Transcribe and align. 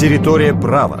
Территория 0.00 0.54
права. 0.54 0.98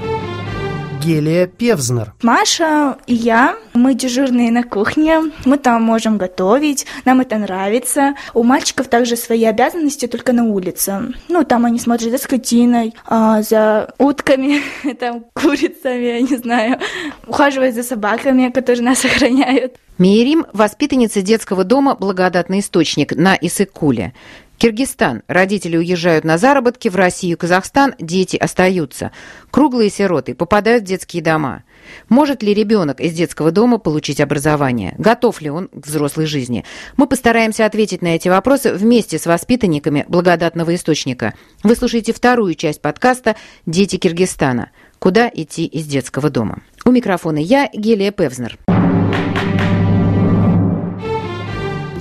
Гелия 1.02 1.46
Певзнер. 1.46 2.12
Маша 2.20 2.98
и 3.06 3.14
я, 3.14 3.56
мы 3.72 3.94
дежурные 3.94 4.50
на 4.50 4.62
кухне, 4.62 5.22
мы 5.46 5.56
там 5.56 5.82
можем 5.82 6.18
готовить, 6.18 6.84
нам 7.06 7.22
это 7.22 7.38
нравится. 7.38 8.14
У 8.34 8.42
мальчиков 8.42 8.88
также 8.88 9.16
свои 9.16 9.44
обязанности, 9.44 10.04
только 10.04 10.34
на 10.34 10.44
улице. 10.44 11.14
Ну, 11.30 11.44
там 11.44 11.64
они 11.64 11.78
смотрят 11.78 12.10
за 12.10 12.18
скотиной, 12.18 12.94
а, 13.06 13.40
за 13.40 13.94
утками, 13.96 14.60
там, 15.00 15.24
курицами, 15.32 16.04
я 16.04 16.20
не 16.20 16.36
знаю, 16.36 16.78
ухаживают 17.26 17.74
за 17.74 17.82
собаками, 17.82 18.50
которые 18.50 18.82
нас 18.82 19.02
охраняют. 19.06 19.76
Мирим– 19.96 20.44
воспитанница 20.52 21.22
детского 21.22 21.64
дома 21.64 21.94
«Благодатный 21.94 22.60
источник» 22.60 23.16
на 23.16 23.34
Исыкуле. 23.34 24.12
Киргизстан. 24.60 25.22
Родители 25.26 25.78
уезжают 25.78 26.26
на 26.26 26.36
заработки, 26.36 26.90
в 26.90 26.94
Россию 26.94 27.38
Казахстан 27.38 27.94
дети 27.98 28.36
остаются. 28.36 29.10
Круглые 29.50 29.88
сироты 29.88 30.34
попадают 30.34 30.84
в 30.84 30.86
детские 30.86 31.22
дома. 31.22 31.64
Может 32.10 32.42
ли 32.42 32.52
ребенок 32.52 33.00
из 33.00 33.14
детского 33.14 33.52
дома 33.52 33.78
получить 33.78 34.20
образование? 34.20 34.94
Готов 34.98 35.40
ли 35.40 35.48
он 35.48 35.68
к 35.68 35.86
взрослой 35.86 36.26
жизни? 36.26 36.66
Мы 36.98 37.06
постараемся 37.06 37.64
ответить 37.64 38.02
на 38.02 38.08
эти 38.08 38.28
вопросы 38.28 38.74
вместе 38.74 39.18
с 39.18 39.24
воспитанниками 39.24 40.04
благодатного 40.08 40.74
источника. 40.74 41.32
Вы 41.62 41.74
слушаете 41.74 42.12
вторую 42.12 42.54
часть 42.54 42.82
подкаста 42.82 43.36
«Дети 43.64 43.96
Киргизстана. 43.96 44.72
Куда 44.98 45.30
идти 45.32 45.64
из 45.64 45.86
детского 45.86 46.28
дома?». 46.28 46.60
У 46.84 46.90
микрофона 46.90 47.38
я, 47.38 47.70
Гелия 47.72 48.10
Певзнер. 48.10 48.58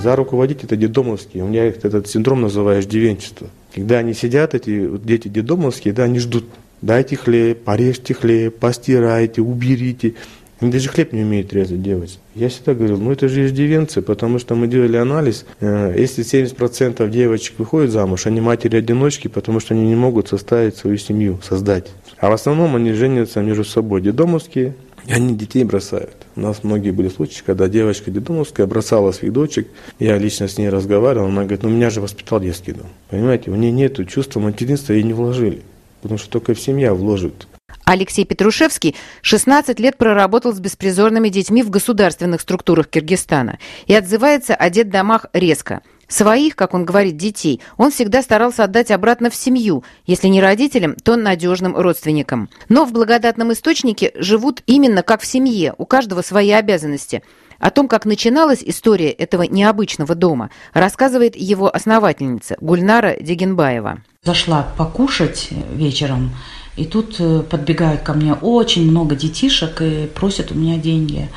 За 0.02 0.16
руководить 0.16 0.64
это 0.64 0.78
детдомовские. 0.78 1.44
У 1.44 1.48
меня 1.48 1.66
этот 1.66 2.08
синдром 2.08 2.42
называешь 2.42 2.86
ивенчество. 2.86 3.48
Когда 3.76 3.98
они 3.98 4.14
сидят, 4.14 4.56
эти 4.56 4.90
дети 5.00 5.28
детдомовские, 5.28 5.94
да, 5.94 6.04
они 6.04 6.20
ждут. 6.20 6.46
Дайте 6.82 7.18
хлеб, 7.18 7.64
порежьте 7.64 8.14
хлеб, 8.14 8.56
постирайте, 8.58 9.42
уберите. 9.42 10.14
Они 10.62 10.72
даже 10.72 10.88
хлеб 10.88 11.12
не 11.12 11.24
умеют 11.24 11.52
резать 11.52 11.82
делать. 11.82 12.20
Я 12.34 12.48
всегда 12.48 12.74
говорил, 12.74 12.98
ну 12.98 13.12
это 13.12 13.28
же 13.28 13.46
иждивенцы, 13.46 14.02
потому 14.02 14.40
что 14.40 14.56
мы 14.56 14.68
делали 14.68 14.96
анализ. 14.96 15.46
Э, 15.60 15.94
если 15.98 16.24
70% 16.24 17.10
девочек 17.10 17.60
выходят 17.60 17.92
замуж, 17.92 18.26
они 18.26 18.40
матери-одиночки, 18.40 19.28
потому 19.28 19.60
что 19.60 19.74
они 19.74 19.86
не 19.86 19.96
могут 19.96 20.30
составить 20.30 20.78
свою 20.78 20.98
семью, 20.98 21.40
создать. 21.44 21.88
А 22.20 22.30
в 22.30 22.34
основном 22.34 22.76
они 22.76 22.94
женятся 22.94 23.42
между 23.42 23.66
собой. 23.66 24.02
Дедомовские, 24.02 24.76
и 25.10 25.12
они 25.12 25.36
детей 25.36 25.64
бросают. 25.64 26.16
У 26.36 26.42
нас 26.42 26.64
многие 26.64 26.92
были 26.92 27.10
случаи, 27.10 27.42
когда 27.44 27.68
девочка 27.68 28.12
детдомовская 28.12 28.68
бросала 28.68 29.12
своих 29.12 29.34
дочек. 29.34 29.68
Я 29.98 30.20
лично 30.20 30.48
с 30.48 30.60
ней 30.60 30.70
разговаривал, 30.70 31.26
она 31.26 31.42
говорит, 31.42 31.64
ну 31.64 31.70
меня 31.70 31.90
же 31.90 32.00
воспитал 32.00 32.40
детский 32.40 32.74
дом. 32.74 32.86
Понимаете, 33.10 33.50
у 33.50 33.56
нее 33.56 33.72
нет 33.72 34.08
чувства 34.08 34.40
материнства, 34.40 34.94
ей 34.94 35.02
не 35.02 35.14
вложили. 35.14 35.64
Потому 36.04 36.20
что 36.20 36.30
только 36.30 36.54
в 36.54 36.60
семья 36.60 36.94
вложит. 36.94 37.48
Алексей 37.86 38.24
Петрушевский 38.24 38.96
16 39.24 39.80
лет 39.80 39.98
проработал 39.98 40.54
с 40.54 40.60
беспризорными 40.60 41.30
детьми 41.30 41.64
в 41.64 41.72
государственных 41.72 42.42
структурах 42.42 42.88
Киргизстана 42.88 43.58
и 43.88 43.96
отзывается 43.96 44.54
о 44.54 44.70
детдомах 44.70 45.26
резко– 45.34 45.82
Своих, 46.10 46.56
как 46.56 46.74
он 46.74 46.86
говорит, 46.86 47.18
детей 47.18 47.62
он 47.78 47.92
всегда 47.92 48.24
старался 48.24 48.64
отдать 48.64 48.90
обратно 48.90 49.30
в 49.30 49.36
семью, 49.36 49.84
если 50.08 50.28
не 50.28 50.42
родителям, 50.42 50.96
то 50.96 51.16
надежным 51.16 51.78
родственникам. 51.78 52.50
Но 52.68 52.86
в 52.86 52.92
благодатном 52.92 53.54
источнике 53.54 54.12
живут 54.16 54.64
именно 54.66 55.04
как 55.04 55.22
в 55.22 55.26
семье, 55.26 55.76
у 55.78 55.86
каждого 55.86 56.24
свои 56.24 56.50
обязанности. 56.50 57.22
О 57.60 57.70
том, 57.70 57.88
как 57.88 58.06
начиналась 58.06 58.64
история 58.64 59.12
этого 59.12 59.44
необычного 59.44 60.16
дома, 60.16 60.50
рассказывает 60.74 61.36
его 61.36 61.74
основательница 61.74 62.58
Гульнара 62.60 63.16
Дегенбаева. 63.20 64.02
Зашла 64.24 64.68
покушать 64.78 65.50
вечером, 65.74 66.32
и 66.76 66.86
тут 66.86 67.18
э, 67.20 67.42
подбегают 67.42 68.02
ко 68.02 68.14
мне 68.14 68.34
очень 68.34 68.90
много 68.90 69.16
детишек 69.16 69.82
и 69.82 70.08
просят 70.08 70.52
у 70.52 70.56
меня 70.56 70.78
деньги. 70.78 71.30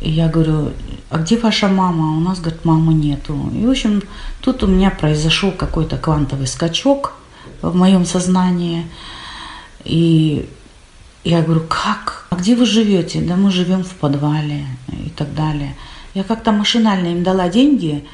И 0.00 0.10
я 0.10 0.28
говорю, 0.28 0.72
а 1.10 1.18
где 1.18 1.36
ваша 1.36 1.68
мама? 1.68 2.16
У 2.16 2.20
нас, 2.20 2.40
говорит, 2.40 2.64
мамы 2.64 2.94
нету. 2.94 3.50
И, 3.54 3.66
в 3.66 3.70
общем, 3.70 4.02
тут 4.40 4.62
у 4.62 4.66
меня 4.66 4.90
произошел 4.90 5.52
какой-то 5.52 5.96
квантовый 5.96 6.46
скачок 6.46 7.14
в 7.60 7.74
моем 7.74 8.04
сознании. 8.04 8.86
И 9.84 10.48
я 11.24 11.42
говорю, 11.42 11.62
как? 11.68 12.26
А 12.30 12.36
где 12.36 12.54
вы 12.54 12.66
живете? 12.66 13.20
Да 13.20 13.36
мы 13.36 13.50
живем 13.50 13.84
в 13.84 13.94
подвале 13.94 14.66
и 14.88 15.10
так 15.10 15.34
далее. 15.34 15.74
Я 16.14 16.24
как-то 16.24 16.52
машинально 16.52 17.08
им 17.08 17.22
дала 17.22 17.48
деньги, 17.48 18.04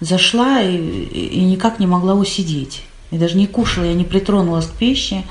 зашла 0.00 0.60
и, 0.60 0.76
и 0.76 1.44
никак 1.44 1.80
не 1.80 1.86
могла 1.86 2.14
усидеть. 2.14 2.84
Я 3.10 3.18
даже 3.18 3.36
не 3.36 3.46
кушала, 3.46 3.84
я 3.84 3.94
не 3.94 4.04
притронулась 4.04 4.66
к 4.66 4.72
пище. 4.72 5.24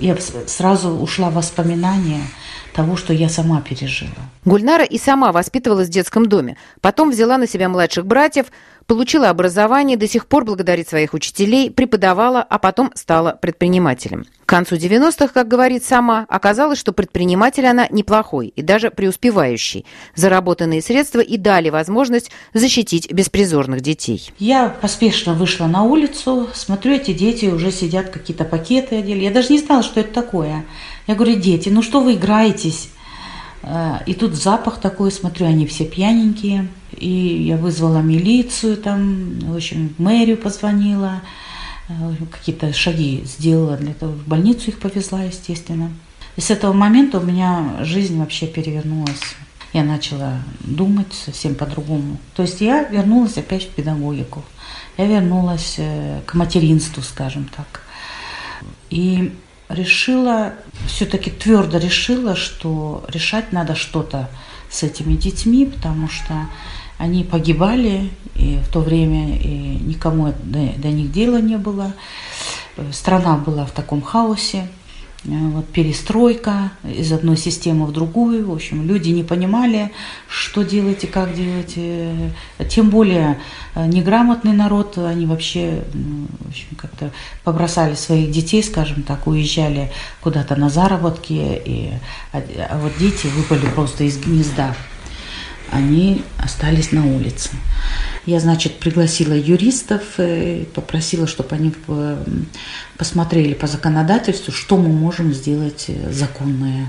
Я 0.00 0.16
сразу 0.46 0.90
ушла 0.90 1.30
в 1.30 1.34
воспоминания– 1.34 2.22
того, 2.74 2.96
что 2.96 3.12
я 3.12 3.28
сама 3.28 3.62
пережила. 3.62 4.10
Гульнара 4.44 4.84
и 4.84 4.98
сама 4.98 5.32
воспитывалась 5.32 5.88
в 5.88 5.92
детском 5.92 6.26
доме. 6.26 6.56
Потом 6.82 7.10
взяла 7.10 7.38
на 7.38 7.46
себя 7.46 7.68
младших 7.68 8.04
братьев, 8.04 8.46
получила 8.86 9.30
образование, 9.30 9.96
до 9.96 10.06
сих 10.06 10.26
пор 10.26 10.44
благодарит 10.44 10.88
своих 10.88 11.14
учителей, 11.14 11.70
преподавала, 11.70 12.42
а 12.42 12.58
потом 12.58 12.90
стала 12.94 13.38
предпринимателем. 13.40 14.26
К 14.44 14.48
концу 14.50 14.76
90-х, 14.76 15.28
как 15.28 15.48
говорит 15.48 15.84
сама, 15.84 16.26
оказалось, 16.28 16.78
что 16.78 16.92
предприниматель 16.92 17.66
она 17.66 17.88
неплохой 17.90 18.48
и 18.48 18.60
даже 18.60 18.90
преуспевающий. 18.90 19.86
Заработанные 20.14 20.82
средства 20.82 21.20
и 21.20 21.38
дали 21.38 21.70
возможность 21.70 22.30
защитить 22.52 23.10
беспризорных 23.10 23.80
детей. 23.80 24.30
Я 24.38 24.68
поспешно 24.68 25.32
вышла 25.32 25.66
на 25.66 25.84
улицу, 25.84 26.48
смотрю, 26.52 26.92
эти 26.92 27.14
дети 27.14 27.46
уже 27.46 27.72
сидят, 27.72 28.10
какие-то 28.10 28.44
пакеты 28.44 28.96
одели. 28.96 29.24
Я 29.24 29.30
даже 29.30 29.50
не 29.50 29.58
знала, 29.58 29.82
что 29.82 30.00
это 30.00 30.12
такое. 30.12 30.66
Я 31.06 31.14
говорю, 31.14 31.38
дети, 31.38 31.68
ну 31.68 31.82
что 31.82 32.00
вы 32.00 32.14
играетесь? 32.14 32.88
Э, 33.62 33.98
и 34.06 34.14
тут 34.14 34.34
запах 34.34 34.80
такой, 34.80 35.10
смотрю, 35.12 35.46
они 35.46 35.66
все 35.66 35.84
пьяненькие. 35.84 36.68
И 36.96 37.08
я 37.08 37.56
вызвала 37.56 38.00
милицию 38.00 38.76
там, 38.76 39.38
в 39.40 39.56
общем, 39.56 39.94
в 39.96 40.02
мэрию 40.02 40.36
позвонила, 40.36 41.22
э, 41.88 41.92
какие-то 42.30 42.72
шаги 42.72 43.22
сделала 43.24 43.76
для 43.76 43.94
того, 43.94 44.12
в 44.12 44.26
больницу 44.26 44.68
их 44.68 44.78
повезла, 44.78 45.22
естественно. 45.22 45.90
И 46.36 46.40
с 46.40 46.50
этого 46.50 46.72
момента 46.72 47.18
у 47.18 47.22
меня 47.22 47.76
жизнь 47.80 48.18
вообще 48.18 48.46
перевернулась. 48.46 49.20
Я 49.72 49.82
начала 49.82 50.40
думать 50.60 51.12
совсем 51.12 51.54
по-другому. 51.54 52.18
То 52.34 52.42
есть 52.42 52.60
я 52.60 52.84
вернулась 52.84 53.36
опять 53.36 53.64
в 53.64 53.70
педагогику. 53.70 54.44
Я 54.96 55.06
вернулась 55.06 55.74
э, 55.78 56.20
к 56.26 56.34
материнству, 56.34 57.02
скажем 57.02 57.50
так. 57.54 57.82
И 58.90 59.32
решила, 59.68 60.54
все-таки 60.86 61.30
твердо 61.30 61.78
решила, 61.78 62.36
что 62.36 63.04
решать 63.08 63.52
надо 63.52 63.74
что-то 63.74 64.28
с 64.70 64.82
этими 64.82 65.14
детьми, 65.14 65.66
потому 65.66 66.08
что 66.08 66.34
они 66.98 67.24
погибали, 67.24 68.10
и 68.34 68.58
в 68.58 68.68
то 68.68 68.80
время 68.80 69.38
и 69.38 69.48
никому 69.48 70.32
до, 70.42 70.58
до 70.76 70.88
них 70.88 71.12
дела 71.12 71.40
не 71.40 71.56
было. 71.56 71.92
Страна 72.92 73.36
была 73.36 73.64
в 73.64 73.70
таком 73.70 74.02
хаосе. 74.02 74.68
Э, 75.26 75.30
вот 75.30 75.66
перестройка 75.68 76.72
из 76.84 77.12
одной 77.12 77.36
системы 77.36 77.86
в 77.86 77.92
другую. 77.92 78.46
В 78.46 78.52
общем, 78.52 78.86
люди 78.86 79.10
не 79.10 79.22
понимали, 79.22 79.90
что 80.28 80.62
делать 80.62 81.04
и 81.04 81.06
как 81.06 81.34
делать. 81.34 81.74
Э, 81.76 82.30
тем 82.68 82.90
более 82.90 83.38
э, 83.74 83.86
неграмотный 83.86 84.52
народ, 84.52 84.98
они 84.98 85.26
вообще 85.26 85.84
в 85.92 86.48
общем, 86.48 86.76
как-то 86.76 87.10
побросали 87.42 87.94
своих 87.94 88.30
детей, 88.30 88.62
скажем 88.62 89.02
так, 89.02 89.26
уезжали 89.26 89.90
куда-то 90.20 90.56
на 90.56 90.68
заработки, 90.68 91.32
и, 91.32 91.90
а, 92.32 92.42
а 92.70 92.78
вот 92.78 92.92
дети 92.98 93.26
выпали 93.26 93.66
просто 93.74 94.04
из 94.04 94.18
гнезда. 94.18 94.74
Они 95.70 96.22
остались 96.38 96.92
на 96.92 97.06
улице. 97.06 97.50
Я, 98.26 98.40
значит, 98.40 98.78
пригласила 98.78 99.34
юристов, 99.34 100.02
э, 100.18 100.64
попросила, 100.74 101.26
чтобы 101.26 101.54
они 101.56 101.74
э, 101.88 102.24
посмотрели 102.96 103.52
по 103.52 103.66
законодательству, 103.66 104.52
что 104.52 104.76
мы 104.78 104.88
можем 104.88 105.34
сделать 105.34 105.86
э, 105.88 106.12
законное, 106.12 106.86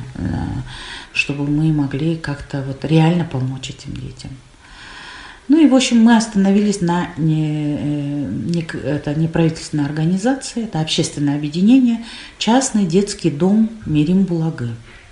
чтобы 1.13 1.45
мы 1.45 1.73
могли 1.73 2.15
как-то 2.15 2.61
вот 2.61 2.85
реально 2.85 3.25
помочь 3.25 3.69
этим 3.69 3.93
детям. 3.93 4.31
Ну 5.47 5.63
и, 5.63 5.69
в 5.69 5.75
общем, 5.75 5.99
мы 5.99 6.15
остановились 6.15 6.81
на 6.81 7.09
не, 7.17 7.75
не, 7.75 8.65
это 8.83 9.13
неправительственной 9.13 9.85
организации, 9.85 10.63
это 10.63 10.79
общественное 10.79 11.35
объединение, 11.35 12.03
частный 12.39 12.85
детский 12.85 13.29
дом 13.29 13.69
Мирим 13.85 14.23
Булагы. 14.23 14.69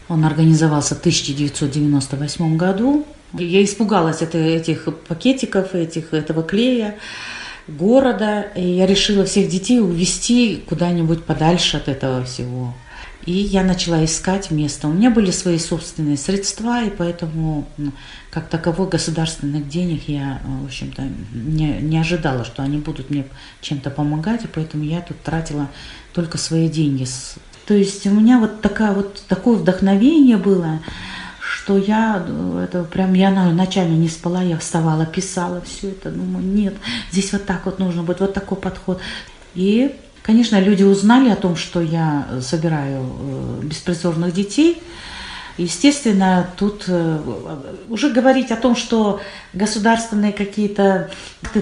Он 0.09 0.25
организовался 0.25 0.95
в 0.95 0.99
1998 0.99 2.57
году 2.57 3.05
я 3.33 3.63
испугалась 3.63 4.21
это, 4.21 4.37
этих 4.37 4.87
пакетиков, 5.07 5.75
этих, 5.75 6.13
этого 6.13 6.43
клея 6.43 6.95
города, 7.67 8.41
и 8.55 8.61
я 8.61 8.85
решила 8.85 9.25
всех 9.25 9.49
детей 9.49 9.79
увезти 9.79 10.63
куда-нибудь 10.67 11.23
подальше 11.23 11.77
от 11.77 11.87
этого 11.87 12.23
всего. 12.25 12.73
И 13.25 13.31
я 13.31 13.63
начала 13.63 14.03
искать 14.03 14.51
место. 14.51 14.89
У 14.89 14.91
меня 14.91 15.09
были 15.09 15.31
свои 15.31 15.57
собственные 15.57 16.17
средства, 16.17 16.83
и 16.83 16.89
поэтому 16.89 17.65
как 18.31 18.49
таковой 18.49 18.89
государственных 18.89 19.69
денег 19.69 20.09
я, 20.09 20.41
в 20.43 20.65
общем-то, 20.65 21.03
не, 21.33 21.77
не 21.79 21.97
ожидала, 21.97 22.43
что 22.43 22.63
они 22.63 22.79
будут 22.79 23.09
мне 23.09 23.25
чем-то 23.61 23.91
помогать, 23.91 24.43
и 24.43 24.47
поэтому 24.47 24.83
я 24.83 24.99
тут 24.99 25.21
тратила 25.21 25.69
только 26.13 26.37
свои 26.37 26.67
деньги 26.67 27.07
То 27.65 27.73
есть 27.73 28.05
у 28.05 28.09
меня 28.11 28.39
вот 28.39 28.61
такая 28.61 28.91
вот 28.91 29.23
такое 29.29 29.55
вдохновение 29.55 30.35
было, 30.35 30.81
что 31.43 31.77
я 31.77 32.25
это 32.63 32.83
прям 32.83 33.13
я 33.13 33.29
ночами 33.29 33.95
не 33.95 34.07
спала, 34.07 34.41
я 34.41 34.57
вставала, 34.57 35.05
писала 35.05 35.61
все 35.61 35.89
это, 35.89 36.09
думаю, 36.09 36.45
нет, 36.45 36.75
здесь 37.11 37.33
вот 37.33 37.45
так 37.45 37.65
вот 37.65 37.79
нужно 37.79 38.03
быть, 38.03 38.19
вот 38.21 38.33
такой 38.33 38.57
подход. 38.57 39.01
И, 39.53 39.93
конечно, 40.21 40.59
люди 40.59 40.83
узнали 40.83 41.29
о 41.29 41.35
том, 41.35 41.57
что 41.57 41.81
я 41.81 42.27
собираю 42.41 43.03
э, 43.03 43.59
беспризорных 43.63 44.33
детей. 44.33 44.81
Естественно, 45.57 46.49
тут 46.57 46.85
э, 46.87 47.19
уже 47.89 48.09
говорить 48.09 48.51
о 48.51 48.55
том, 48.55 48.75
что 48.75 49.19
государственные 49.51 50.31
какие-то 50.31 51.11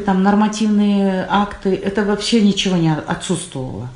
там 0.05 0.21
нормативные 0.21 1.25
акты, 1.27 1.73
это 1.73 2.05
вообще 2.05 2.41
ничего 2.41 2.77
не 2.77 2.93
отсутствовало. 2.93 3.89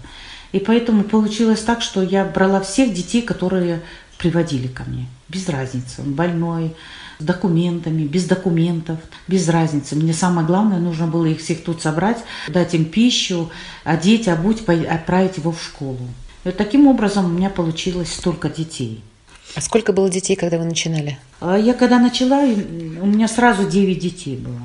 И 0.52 0.60
поэтому 0.60 1.04
получилось 1.04 1.60
так, 1.60 1.82
что 1.82 2.02
я 2.02 2.24
брала 2.24 2.62
всех 2.62 2.94
детей, 2.94 3.22
которые 3.22 3.82
приводили 4.18 4.68
ко 4.68 4.84
мне. 4.84 5.08
Без 5.30 5.50
разницы, 5.50 6.02
он 6.02 6.14
больной, 6.14 6.76
с 7.20 7.24
документами, 7.24 8.04
без 8.04 8.26
документов, 8.26 9.00
без 9.28 9.48
разницы. 9.50 9.96
Мне 9.96 10.14
самое 10.14 10.46
главное, 10.46 10.80
нужно 10.80 11.08
было 11.08 11.26
их 11.26 11.40
всех 11.40 11.64
тут 11.64 11.82
собрать, 11.82 12.18
дать 12.48 12.74
им 12.74 12.86
пищу, 12.86 13.50
одеть, 13.84 14.28
обуть, 14.28 14.68
отправить 14.68 15.38
его 15.38 15.52
в 15.52 15.62
школу. 15.62 16.00
И 16.44 16.48
вот 16.48 16.58
таким 16.58 16.88
образом 16.88 17.26
у 17.26 17.30
меня 17.30 17.50
получилось 17.50 18.14
столько 18.14 18.50
детей. 18.50 19.04
А 19.56 19.62
сколько 19.62 19.94
было 19.94 20.10
детей, 20.10 20.36
когда 20.36 20.58
вы 20.58 20.66
начинали? 20.66 21.18
А 21.40 21.58
я 21.58 21.74
когда 21.74 22.00
начала, 22.00 22.42
у 22.42 23.06
меня 23.06 23.28
сразу 23.28 23.70
9 23.70 24.00
детей 24.00 24.36
было 24.36 24.60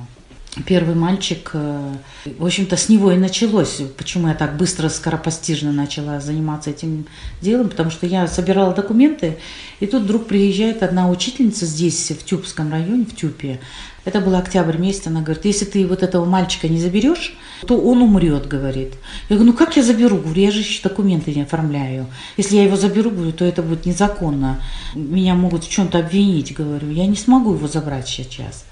первый 0.67 0.95
мальчик, 0.95 1.51
э, 1.55 1.95
в 2.39 2.45
общем-то, 2.45 2.77
с 2.77 2.89
него 2.89 3.13
и 3.13 3.17
началось, 3.17 3.83
почему 3.97 4.29
я 4.29 4.35
так 4.35 4.57
быстро, 4.57 4.89
скоропостижно 4.89 5.73
начала 5.73 6.21
заниматься 6.21 6.71
этим 6.71 7.07
делом, 7.41 7.69
потому 7.69 7.91
что 7.91 8.07
я 8.07 8.27
собирала 8.27 8.75
документы, 8.75 9.39
и 9.79 9.87
тут 9.87 10.03
вдруг 10.03 10.27
приезжает 10.27 10.83
одна 10.83 11.09
учительница 11.09 11.67
здесь, 11.67 12.11
в 12.11 12.25
Тюбском 12.25 12.73
районе, 12.73 13.05
в 13.05 13.15
Тюпе. 13.15 13.61
Это 14.05 14.21
был 14.21 14.35
октябрь 14.35 14.79
месяц, 14.79 15.07
она 15.07 15.21
говорит, 15.21 15.45
если 15.45 15.67
ты 15.67 15.87
вот 15.87 16.03
этого 16.03 16.25
мальчика 16.25 16.69
не 16.69 16.81
заберешь, 16.81 17.37
то 17.67 17.79
он 17.79 18.01
умрет, 18.01 18.49
говорит. 18.49 18.95
Я 19.29 19.37
говорю, 19.37 19.53
ну 19.53 19.57
как 19.57 19.77
я 19.77 19.83
заберу? 19.83 20.17
Говорю, 20.17 20.41
я 20.41 20.51
же 20.51 20.61
еще 20.61 20.83
документы 20.83 21.35
не 21.35 21.43
оформляю. 21.43 22.07
Если 22.39 22.57
я 22.57 22.65
его 22.65 22.77
заберу, 22.77 23.11
говорю, 23.11 23.33
то 23.33 23.45
это 23.45 23.63
будет 23.63 23.85
незаконно. 23.85 24.63
Меня 24.95 25.35
могут 25.35 25.65
в 25.65 25.71
чем-то 25.71 25.99
обвинить, 25.99 26.55
говорю. 26.55 26.91
Я 26.91 27.07
не 27.07 27.17
смогу 27.17 27.55
его 27.55 27.69
забрать 27.69 28.09
сейчас. 28.09 28.65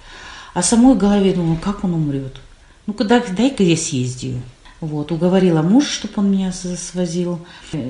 А 0.54 0.62
самой 0.62 0.96
голове 0.96 1.32
думаю, 1.34 1.58
как 1.62 1.84
он 1.84 1.94
умрет. 1.94 2.40
Ну, 2.86 2.92
когда 2.94 3.20
дай-ка 3.20 3.62
я 3.62 3.76
съездию. 3.76 4.40
Вот, 4.80 5.10
уговорила 5.10 5.62
муж, 5.62 5.86
чтобы 5.86 6.14
он 6.16 6.30
меня 6.30 6.52
свозил. 6.52 7.40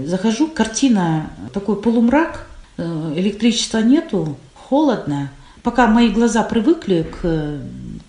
Захожу, 0.06 0.48
картина, 0.48 1.30
такой 1.52 1.80
полумрак, 1.80 2.46
э, 2.78 3.12
электричества 3.16 3.78
нету, 3.78 4.36
холодно. 4.54 5.30
Пока 5.62 5.86
мои 5.86 6.08
глаза 6.08 6.42
привыкли 6.42 7.02
к, 7.02 7.60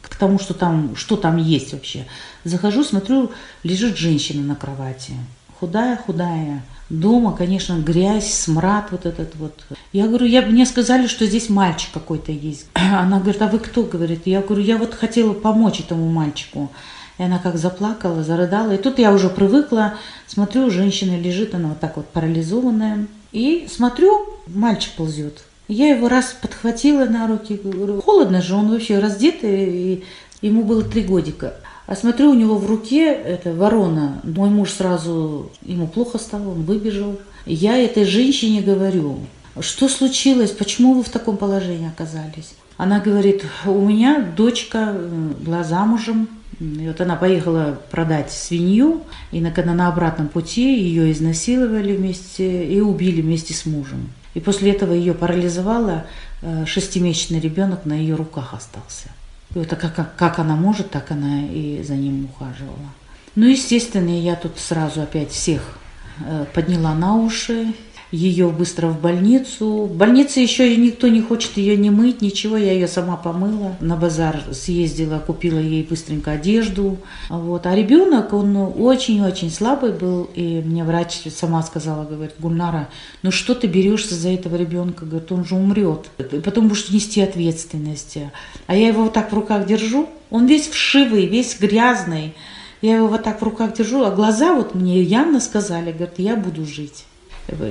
к 0.01 0.15
тому, 0.15 0.39
что 0.39 0.53
там, 0.53 0.95
что 0.95 1.17
там 1.17 1.37
есть 1.37 1.73
вообще, 1.73 2.05
захожу, 2.45 2.83
смотрю, 2.83 3.31
лежит 3.63 3.97
женщина 3.97 4.43
на 4.43 4.55
кровати. 4.55 5.13
Худая-худая, 5.59 6.63
Дома, 6.89 7.35
конечно, 7.35 7.73
грязь, 7.73 8.33
смрад 8.33 8.87
вот 8.89 9.05
этот 9.05 9.35
вот. 9.35 9.63
Я 9.93 10.07
говорю, 10.07 10.25
я, 10.25 10.41
мне 10.41 10.65
сказали, 10.65 11.05
что 11.05 11.27
здесь 11.27 11.47
мальчик 11.47 11.91
какой-то 11.93 12.31
есть. 12.31 12.65
Она 12.73 13.19
говорит, 13.19 13.41
а 13.43 13.47
вы 13.47 13.59
кто? 13.59 13.83
Говорит, 13.83 14.21
я 14.25 14.41
говорю, 14.41 14.63
я 14.63 14.77
вот 14.77 14.95
хотела 14.95 15.33
помочь 15.33 15.81
этому 15.81 16.09
мальчику. 16.09 16.71
И 17.19 17.23
она 17.23 17.37
как 17.37 17.57
заплакала, 17.57 18.23
зарыдала. 18.23 18.71
И 18.71 18.77
тут 18.77 18.97
я 18.97 19.11
уже 19.11 19.29
привыкла, 19.29 19.95
смотрю, 20.25 20.71
женщина 20.71 21.19
лежит, 21.19 21.53
она 21.53 21.69
вот 21.69 21.79
так 21.79 21.97
вот 21.97 22.07
парализованная. 22.07 23.07
И 23.33 23.67
смотрю, 23.69 24.25
мальчик 24.47 24.93
ползет. 24.93 25.43
Я 25.67 25.89
его 25.95 26.07
раз 26.07 26.35
подхватила 26.41 27.05
на 27.05 27.27
руки, 27.27 27.59
говорю, 27.61 28.01
холодно 28.01 28.41
же, 28.41 28.55
он 28.55 28.71
вообще 28.71 28.97
раздетый, 28.97 29.69
и 29.69 30.03
ему 30.41 30.63
было 30.63 30.81
три 30.81 31.03
годика. 31.03 31.53
А 31.89 31.95
смотрю, 31.95 32.29
у 32.29 32.35
него 32.35 32.55
в 32.55 32.67
руке 32.67 33.11
это 33.11 33.51
ворона. 33.51 34.21
Мой 34.23 34.51
муж 34.51 34.73
сразу, 34.73 35.51
ему 35.63 35.87
плохо 35.87 36.19
стало, 36.19 36.49
он 36.49 36.61
выбежал. 36.61 37.19
Я 37.47 37.77
этой 37.77 38.05
женщине 38.05 38.61
говорю, 38.61 39.17
что 39.59 39.89
случилось, 39.89 40.51
почему 40.51 40.93
вы 40.93 41.01
в 41.01 41.09
таком 41.09 41.35
положении 41.35 41.87
оказались? 41.89 42.53
Она 42.77 42.99
говорит, 42.99 43.43
у 43.65 43.81
меня 43.87 44.21
дочка 44.21 44.93
э, 44.93 45.31
была 45.39 45.63
замужем, 45.63 46.29
и 46.59 46.85
вот 46.85 47.01
она 47.01 47.15
поехала 47.15 47.79
продать 47.89 48.31
свинью, 48.31 49.01
и 49.31 49.41
на, 49.41 49.49
на 49.49 49.87
обратном 49.87 50.27
пути 50.27 50.79
ее 50.79 51.11
изнасиловали 51.11 51.95
вместе 51.95 52.65
и 52.65 52.79
убили 52.81 53.23
вместе 53.23 53.55
с 53.55 53.65
мужем. 53.65 54.11
И 54.35 54.39
после 54.39 54.73
этого 54.73 54.93
ее 54.93 55.15
парализовало, 55.15 56.05
э, 56.43 56.65
шестимесячный 56.67 57.39
ребенок 57.39 57.85
на 57.85 57.93
ее 57.93 58.13
руках 58.13 58.53
остался. 58.53 59.09
И 59.55 59.59
вот 59.59 59.67
как, 59.69 60.15
как 60.15 60.39
она 60.39 60.55
может, 60.55 60.91
так 60.91 61.11
она 61.11 61.41
и 61.47 61.81
за 61.83 61.95
ним 61.95 62.25
ухаживала. 62.25 62.89
Ну, 63.35 63.47
естественно, 63.47 64.09
я 64.09 64.35
тут 64.35 64.57
сразу 64.57 65.01
опять 65.01 65.31
всех 65.31 65.77
э, 66.25 66.45
подняла 66.53 66.93
на 66.93 67.15
уши, 67.15 67.73
ее 68.11 68.49
быстро 68.49 68.87
в 68.87 68.99
больницу. 68.99 69.83
В 69.83 69.95
больнице 69.95 70.39
еще 70.39 70.75
никто 70.75 71.07
не 71.07 71.21
хочет 71.21 71.57
ее 71.57 71.77
не 71.77 71.89
мыть, 71.89 72.21
ничего, 72.21 72.57
я 72.57 72.73
ее 72.73 72.87
сама 72.87 73.17
помыла. 73.17 73.75
На 73.79 73.95
базар 73.95 74.41
съездила, 74.51 75.19
купила 75.19 75.59
ей 75.59 75.83
быстренько 75.83 76.31
одежду. 76.31 76.97
Вот. 77.29 77.65
А 77.67 77.75
ребенок, 77.75 78.33
он 78.33 78.55
очень-очень 78.55 79.51
слабый 79.51 79.91
был, 79.91 80.29
и 80.33 80.61
мне 80.65 80.83
врач 80.83 81.21
сама 81.29 81.61
сказала, 81.61 82.03
говорит, 82.03 82.35
Гульнара, 82.39 82.89
ну 83.21 83.31
что 83.31 83.53
ты 83.53 83.67
берешься 83.67 84.15
за 84.15 84.29
этого 84.29 84.55
ребенка? 84.55 85.05
Говорит, 85.05 85.31
он 85.31 85.45
же 85.45 85.55
умрет. 85.55 86.09
Потом 86.43 86.67
будешь 86.67 86.89
нести 86.89 87.21
ответственность. 87.21 88.17
А 88.65 88.75
я 88.75 88.87
его 88.87 89.03
вот 89.03 89.13
так 89.13 89.31
в 89.31 89.35
руках 89.35 89.67
держу, 89.67 90.09
он 90.31 90.47
весь 90.47 90.67
вшивый, 90.67 91.27
весь 91.27 91.57
грязный. 91.59 92.33
Я 92.81 92.97
его 92.97 93.07
вот 93.07 93.23
так 93.23 93.41
в 93.41 93.43
руках 93.43 93.73
держу, 93.73 94.03
а 94.03 94.11
глаза 94.11 94.53
вот 94.53 94.73
мне 94.73 95.01
явно 95.01 95.41
сказали, 95.41 95.91
говорит, 95.91 96.17
я 96.17 96.35
буду 96.37 96.65
жить 96.65 97.03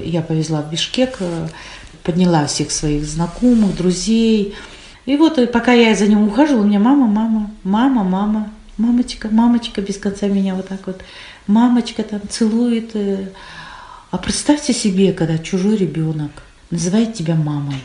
я 0.04 0.22
повезла 0.22 0.62
в 0.62 0.70
Бишкек, 0.70 1.16
э, 1.20 1.48
подняла 2.02 2.46
всех 2.46 2.70
своих 2.70 3.04
знакомых, 3.04 3.76
друзей. 3.76 4.54
И 5.06 5.16
вот 5.16 5.38
э, 5.38 5.46
пока 5.46 5.72
я 5.72 5.94
за 5.94 6.06
ним 6.06 6.28
ухаживала, 6.28 6.62
у 6.62 6.66
меня 6.66 6.80
мама, 6.80 7.06
мама, 7.06 7.50
мама, 7.64 8.04
мама, 8.04 8.52
мамочка, 8.76 9.28
мамочка 9.30 9.80
без 9.80 9.98
конца 9.98 10.26
меня 10.26 10.54
вот 10.54 10.68
так 10.68 10.86
вот, 10.86 11.00
мамочка 11.46 12.02
там 12.02 12.20
целует. 12.28 12.90
Э. 12.94 13.28
А 14.10 14.18
представьте 14.18 14.72
себе, 14.72 15.12
когда 15.12 15.38
чужой 15.38 15.76
ребенок 15.76 16.30
называет 16.70 17.14
тебя 17.14 17.34
мамой, 17.34 17.80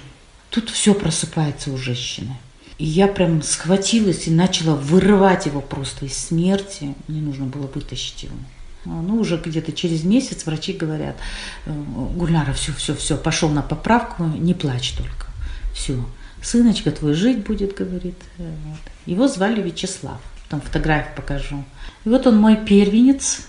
тут 0.50 0.70
все 0.70 0.94
просыпается 0.94 1.72
у 1.72 1.78
женщины. 1.78 2.36
И 2.78 2.86
я 2.86 3.08
прям 3.08 3.42
схватилась 3.42 4.28
и 4.28 4.32
начала 4.32 4.76
вырывать 4.76 5.46
его 5.46 5.62
просто 5.62 6.06
из 6.06 6.18
смерти. 6.18 6.96
Мне 7.08 7.22
нужно 7.22 7.46
было 7.46 7.68
вытащить 7.68 8.24
его. 8.24 8.36
А, 8.86 8.90
ну, 8.90 9.20
уже 9.20 9.38
где-то 9.38 9.72
через 9.72 10.04
месяц 10.04 10.46
врачи 10.46 10.74
говорят, 10.74 11.16
«Э, 11.66 11.72
Гульнара, 12.16 12.54
все, 12.54 12.74
все, 12.74 12.96
все, 12.96 13.18
пошел 13.18 13.50
на 13.50 13.62
поправку, 13.62 14.24
не 14.24 14.54
плачь 14.54 14.94
только. 14.98 15.28
Все, 15.74 16.04
сыночка 16.42 16.92
твой 16.92 17.14
жить 17.14 17.46
будет, 17.46 17.76
говорит. 17.76 18.18
Э, 18.38 18.54
вот. 18.66 18.80
Его 19.06 19.28
звали 19.28 19.62
Вячеслав, 19.62 20.20
там 20.50 20.62
фотографию 20.62 21.16
покажу. 21.16 21.64
И 22.06 22.10
вот 22.10 22.28
он 22.28 22.38
мой 22.38 22.58
первенец, 22.58 23.48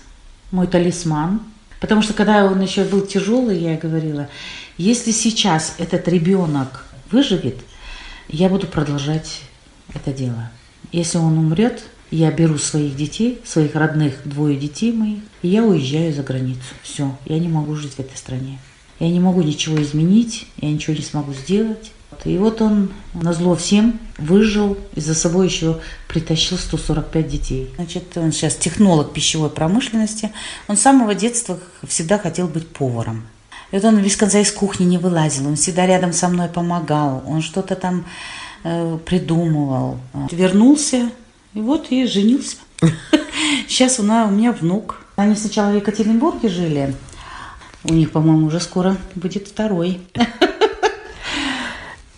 мой 0.51 0.67
талисман. 0.67 1.41
Потому 1.79 2.01
что 2.01 2.13
когда 2.13 2.45
он 2.45 2.61
еще 2.61 2.83
был 2.83 3.05
тяжелый, 3.05 3.59
я 3.59 3.77
говорила, 3.77 4.29
если 4.77 5.11
сейчас 5.11 5.75
этот 5.77 6.07
ребенок 6.07 6.85
выживет, 7.11 7.57
я 8.27 8.49
буду 8.49 8.65
продолжать 8.65 9.41
это 9.93 10.11
дело. 10.11 10.49
Если 10.91 11.17
он 11.17 11.37
умрет, 11.37 11.83
я 12.11 12.31
беру 12.31 12.57
своих 12.57 12.95
детей, 12.95 13.41
своих 13.45 13.75
родных, 13.75 14.13
двое 14.25 14.57
детей 14.57 14.91
моих, 14.91 15.19
и 15.41 15.47
я 15.47 15.63
уезжаю 15.63 16.13
за 16.13 16.23
границу. 16.23 16.61
Все, 16.83 17.15
я 17.25 17.39
не 17.39 17.47
могу 17.47 17.75
жить 17.75 17.93
в 17.93 17.99
этой 17.99 18.15
стране. 18.17 18.59
Я 18.99 19.09
не 19.09 19.19
могу 19.19 19.41
ничего 19.41 19.81
изменить, 19.81 20.47
я 20.57 20.69
ничего 20.69 20.95
не 20.95 21.01
смогу 21.01 21.33
сделать. 21.33 21.91
И 22.23 22.37
вот 22.37 22.61
он 22.61 22.91
на 23.13 23.33
зло 23.33 23.55
всем 23.55 23.99
выжил 24.17 24.77
и 24.95 25.01
за 25.01 25.13
собой 25.13 25.47
еще 25.47 25.79
притащил 26.07 26.57
145 26.57 27.27
детей. 27.27 27.69
Значит, 27.75 28.17
он 28.17 28.31
сейчас 28.31 28.55
технолог 28.55 29.11
пищевой 29.11 29.49
промышленности. 29.49 30.31
Он 30.67 30.77
с 30.77 30.81
самого 30.81 31.13
детства 31.13 31.59
всегда 31.85 32.17
хотел 32.17 32.47
быть 32.47 32.67
поваром. 32.67 33.25
И 33.71 33.75
вот 33.75 33.83
он 33.83 34.01
без 34.01 34.15
конца 34.15 34.39
из 34.39 34.51
кухни 34.51 34.85
не 34.85 34.97
вылазил, 34.97 35.47
он 35.47 35.55
всегда 35.55 35.85
рядом 35.85 36.13
со 36.13 36.29
мной 36.29 36.47
помогал, 36.47 37.23
он 37.27 37.41
что-то 37.41 37.75
там 37.75 38.05
э, 38.63 38.97
придумывал. 39.05 39.99
Вернулся 40.31 41.09
и 41.55 41.61
вот 41.61 41.87
и 41.89 42.05
женился. 42.05 42.57
Сейчас 43.67 43.99
у, 43.99 44.03
нас, 44.03 44.29
у 44.29 44.31
меня 44.31 44.51
внук. 44.51 45.01
Они 45.15 45.35
сначала 45.35 45.71
в 45.71 45.75
Екатеринбурге 45.75 46.49
жили. 46.49 46.93
У 47.83 47.93
них, 47.93 48.11
по-моему, 48.11 48.47
уже 48.47 48.59
скоро 48.59 48.97
будет 49.15 49.47
второй. 49.47 50.01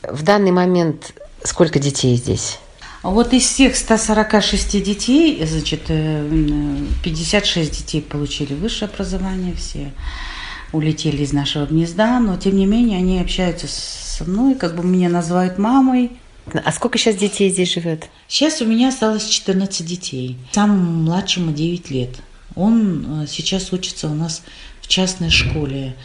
В 0.01 0.23
данный 0.23 0.51
момент 0.51 1.13
сколько 1.43 1.79
детей 1.79 2.15
здесь? 2.15 2.59
Вот 3.03 3.31
из 3.33 3.43
всех 3.43 3.75
146 3.75 4.83
детей, 4.83 5.45
значит, 5.45 5.83
56 5.87 7.57
э, 7.57 7.75
детей 7.75 8.01
получили 8.01 8.53
высшее 8.53 8.89
образование 8.89 9.53
все. 9.53 9.91
улетели 10.73 11.23
из 11.23 11.31
нашего 11.31 11.65
гнезда, 11.65 12.19
но 12.19 12.37
тем 12.37 12.55
не 12.57 12.65
менее 12.65 12.97
они 12.97 13.19
общаются 13.19 13.67
со 13.67 14.25
мной, 14.25 14.55
как 14.55 14.75
бы 14.75 14.83
меня 14.83 15.09
называют 15.09 15.57
мамой. 15.57 16.17
А 16.53 16.71
сколько 16.71 16.97
сейчас 16.97 17.15
детей 17.15 17.49
здесь 17.49 17.73
живет? 17.73 18.09
Сейчас 18.27 18.61
у 18.61 18.65
меня 18.65 18.89
осталось 18.89 19.25
14 19.27 19.85
детей. 19.85 20.37
Самому 20.51 21.03
младшему 21.03 21.51
9 21.51 21.91
лет. 21.91 22.09
Он 22.55 23.23
э, 23.23 23.27
сейчас 23.27 23.73
учится 23.73 24.07
у 24.07 24.13
нас 24.13 24.43
в 24.81 24.87
частной 24.87 25.29
школе. 25.29 25.95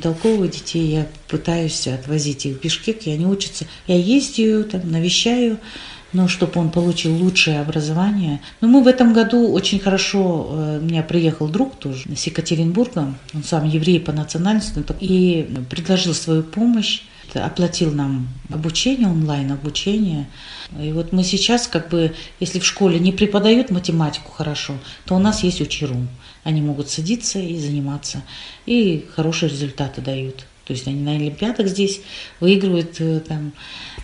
Толковых 0.00 0.50
детей 0.50 0.86
я 0.86 1.06
пытаюсь 1.28 1.86
отвозить 1.86 2.46
их 2.46 2.56
в 2.56 2.60
Бишкек, 2.60 3.06
и 3.06 3.10
они 3.10 3.26
учатся. 3.26 3.66
Я 3.86 3.96
ездию, 3.96 4.64
там, 4.64 4.90
навещаю, 4.90 5.58
но 6.12 6.26
чтобы 6.26 6.60
он 6.60 6.70
получил 6.70 7.14
лучшее 7.14 7.60
образование. 7.60 8.40
Но 8.60 8.68
мы 8.68 8.82
в 8.82 8.86
этом 8.86 9.12
году 9.12 9.52
очень 9.52 9.78
хорошо, 9.78 10.48
э, 10.50 10.78
у 10.82 10.84
меня 10.84 11.02
приехал 11.02 11.48
друг 11.48 11.76
тоже 11.76 12.04
с 12.16 12.26
Екатеринбурга, 12.26 13.14
он 13.34 13.44
сам 13.44 13.68
еврей 13.68 14.00
по 14.00 14.12
национальности, 14.12 14.82
и 15.00 15.48
предложил 15.68 16.14
свою 16.14 16.42
помощь 16.42 17.02
оплатил 17.36 17.92
нам 17.92 18.28
обучение, 18.50 19.08
онлайн-обучение. 19.08 20.28
И 20.80 20.92
вот 20.92 21.12
мы 21.12 21.24
сейчас, 21.24 21.66
как 21.66 21.88
бы, 21.88 22.14
если 22.38 22.58
в 22.58 22.66
школе 22.66 22.98
не 22.98 23.12
преподают 23.12 23.70
математику 23.70 24.30
хорошо, 24.30 24.74
то 25.04 25.14
у 25.14 25.18
нас 25.18 25.42
есть 25.42 25.60
учерум. 25.60 26.08
Они 26.44 26.60
могут 26.60 26.88
садиться 26.88 27.38
и 27.38 27.58
заниматься, 27.58 28.22
и 28.66 29.06
хорошие 29.14 29.50
результаты 29.50 30.00
дают. 30.00 30.46
То 30.64 30.74
есть 30.74 30.86
они 30.86 31.00
на 31.00 31.12
Олимпиадах 31.12 31.66
здесь 31.66 32.00
выигрывают 32.38 33.00
э, 33.00 33.20
там. 33.20 33.52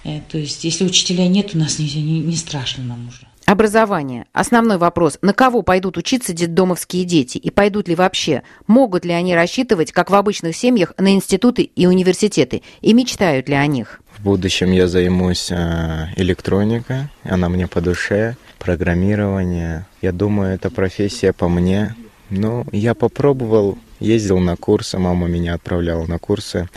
Э, 0.04 0.20
то 0.28 0.36
есть 0.36 0.64
если 0.64 0.84
учителя 0.84 1.28
нет, 1.28 1.54
у 1.54 1.58
нас 1.58 1.78
не, 1.78 1.86
не, 1.86 2.20
не 2.20 2.36
страшно 2.36 2.82
нам 2.82 3.08
уже. 3.08 3.26
Образование. 3.46 4.26
Основной 4.32 4.76
вопрос. 4.76 5.18
На 5.22 5.32
кого 5.32 5.62
пойдут 5.62 5.96
учиться 5.96 6.32
детдомовские 6.32 7.04
дети? 7.04 7.38
И 7.38 7.50
пойдут 7.50 7.86
ли 7.86 7.94
вообще? 7.94 8.42
Могут 8.66 9.04
ли 9.04 9.12
они 9.12 9.36
рассчитывать, 9.36 9.92
как 9.92 10.10
в 10.10 10.16
обычных 10.16 10.56
семьях, 10.56 10.92
на 10.98 11.14
институты 11.14 11.62
и 11.62 11.86
университеты? 11.86 12.62
И 12.80 12.92
мечтают 12.92 13.48
ли 13.48 13.54
о 13.54 13.64
них? 13.68 14.00
В 14.18 14.24
будущем 14.24 14.72
я 14.72 14.88
займусь 14.88 15.52
э, 15.52 16.08
электроникой. 16.16 17.08
Она 17.22 17.48
мне 17.48 17.68
по 17.68 17.80
душе. 17.80 18.36
Программирование. 18.58 19.86
Я 20.02 20.10
думаю, 20.10 20.56
эта 20.56 20.68
профессия 20.68 21.32
по 21.32 21.48
мне. 21.48 21.94
Ну, 22.30 22.66
я 22.72 22.94
попробовал, 22.94 23.78
ездил 24.00 24.40
на 24.40 24.56
курсы, 24.56 24.98
мама 24.98 25.28
меня 25.28 25.54
отправляла 25.54 26.04
на 26.06 26.18
курсы. 26.18 26.68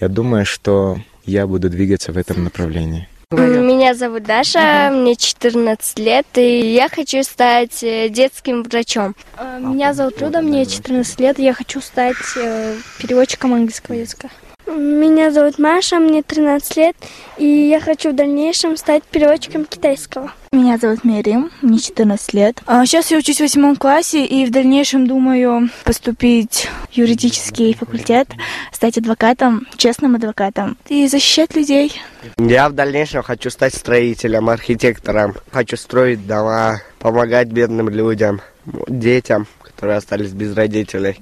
Я 0.00 0.08
думаю, 0.08 0.44
что 0.44 0.98
я 1.24 1.46
буду 1.46 1.70
двигаться 1.70 2.10
в 2.10 2.18
этом 2.18 2.42
направлении. 2.42 3.06
Меня 3.30 3.94
зовут 3.94 4.22
Даша, 4.22 4.88
мне 4.90 5.14
14 5.14 5.98
лет, 5.98 6.26
и 6.36 6.72
я 6.72 6.88
хочу 6.88 7.22
стать 7.22 7.82
э, 7.82 8.08
детским 8.08 8.62
врачом. 8.62 9.14
А, 9.36 9.58
меня 9.58 9.92
зовут 9.92 10.18
Люда, 10.22 10.40
мне 10.40 10.64
14 10.64 11.20
лет, 11.20 11.38
я 11.38 11.52
хочу 11.52 11.82
стать 11.82 12.16
э, 12.36 12.74
переводчиком 12.98 13.52
английского 13.52 13.96
языка. 13.96 14.30
Меня 14.68 15.30
зовут 15.30 15.58
Маша, 15.58 15.98
мне 15.98 16.22
13 16.22 16.76
лет, 16.76 16.96
и 17.38 17.46
я 17.46 17.80
хочу 17.80 18.12
в 18.12 18.14
дальнейшем 18.14 18.76
стать 18.76 19.02
переводчиком 19.02 19.64
китайского. 19.64 20.30
Меня 20.52 20.76
зовут 20.76 21.04
Мерим, 21.04 21.50
мне 21.62 21.78
14 21.78 22.34
лет. 22.34 22.60
Сейчас 22.84 23.10
а, 23.10 23.14
я 23.14 23.18
учусь 23.18 23.38
в 23.38 23.40
восьмом 23.40 23.76
классе 23.76 24.26
и 24.26 24.44
в 24.44 24.50
дальнейшем 24.50 25.06
думаю 25.06 25.70
поступить 25.84 26.68
в 26.90 26.94
юридический 26.94 27.72
факультет, 27.74 28.28
стать 28.70 28.98
адвокатом, 28.98 29.66
честным 29.78 30.16
адвокатом 30.16 30.76
и 30.88 31.08
защищать 31.08 31.54
людей. 31.54 32.00
Я 32.36 32.68
в 32.68 32.72
дальнейшем 32.72 33.22
хочу 33.22 33.48
стать 33.48 33.74
строителем, 33.74 34.50
архитектором. 34.50 35.34
Хочу 35.50 35.78
строить 35.78 36.26
дома, 36.26 36.82
помогать 36.98 37.48
бедным 37.48 37.88
людям, 37.88 38.42
детям, 38.86 39.46
которые 39.62 39.96
остались 39.96 40.32
без 40.32 40.54
родителей. 40.54 41.20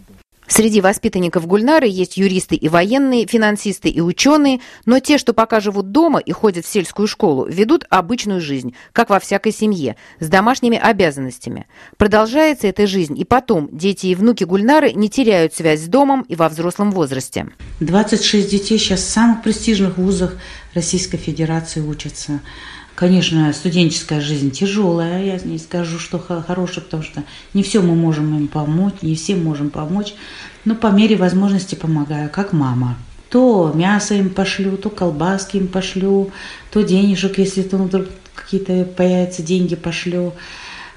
Среди 0.48 0.80
воспитанников 0.80 1.46
Гульнары 1.46 1.88
есть 1.88 2.16
юристы 2.16 2.54
и 2.54 2.68
военные, 2.68 3.26
финансисты 3.26 3.88
и 3.88 4.00
ученые, 4.00 4.60
но 4.84 5.00
те, 5.00 5.18
что 5.18 5.32
пока 5.32 5.60
живут 5.60 5.90
дома 5.90 6.20
и 6.20 6.30
ходят 6.32 6.64
в 6.64 6.72
сельскую 6.72 7.08
школу, 7.08 7.46
ведут 7.46 7.84
обычную 7.90 8.40
жизнь, 8.40 8.74
как 8.92 9.10
во 9.10 9.18
всякой 9.18 9.52
семье, 9.52 9.96
с 10.20 10.28
домашними 10.28 10.78
обязанностями. 10.78 11.66
Продолжается 11.96 12.68
эта 12.68 12.86
жизнь, 12.86 13.18
и 13.18 13.24
потом 13.24 13.68
дети 13.72 14.06
и 14.06 14.14
внуки 14.14 14.44
Гульнары 14.44 14.92
не 14.92 15.10
теряют 15.10 15.54
связь 15.54 15.80
с 15.80 15.88
домом 15.88 16.22
и 16.22 16.36
во 16.36 16.48
взрослом 16.48 16.92
возрасте. 16.92 17.48
26 17.80 18.48
детей 18.48 18.78
сейчас 18.78 19.00
в 19.00 19.08
самых 19.08 19.42
престижных 19.42 19.98
вузах 19.98 20.36
Российской 20.74 21.16
Федерации 21.16 21.80
учатся. 21.80 22.40
Конечно, 22.96 23.52
студенческая 23.52 24.22
жизнь 24.22 24.50
тяжелая, 24.50 25.22
я 25.22 25.38
не 25.44 25.58
скажу, 25.58 25.98
что 25.98 26.18
хорошая, 26.18 26.82
потому 26.82 27.02
что 27.02 27.24
не 27.52 27.62
все 27.62 27.82
мы 27.82 27.94
можем 27.94 28.34
им 28.34 28.48
помочь, 28.48 28.94
не 29.02 29.14
всем 29.14 29.44
можем 29.44 29.68
помочь, 29.68 30.14
но 30.64 30.74
по 30.74 30.86
мере 30.86 31.14
возможности 31.14 31.74
помогаю, 31.74 32.30
как 32.30 32.54
мама. 32.54 32.96
То 33.28 33.70
мясо 33.74 34.14
им 34.14 34.30
пошлю, 34.30 34.78
то 34.78 34.88
колбаски 34.88 35.58
им 35.58 35.68
пошлю, 35.68 36.30
то 36.72 36.80
денежек, 36.80 37.36
если 37.36 37.60
то 37.60 37.76
вдруг 37.76 38.06
какие-то 38.34 38.84
появятся 38.84 39.42
деньги, 39.42 39.74
пошлю. 39.74 40.32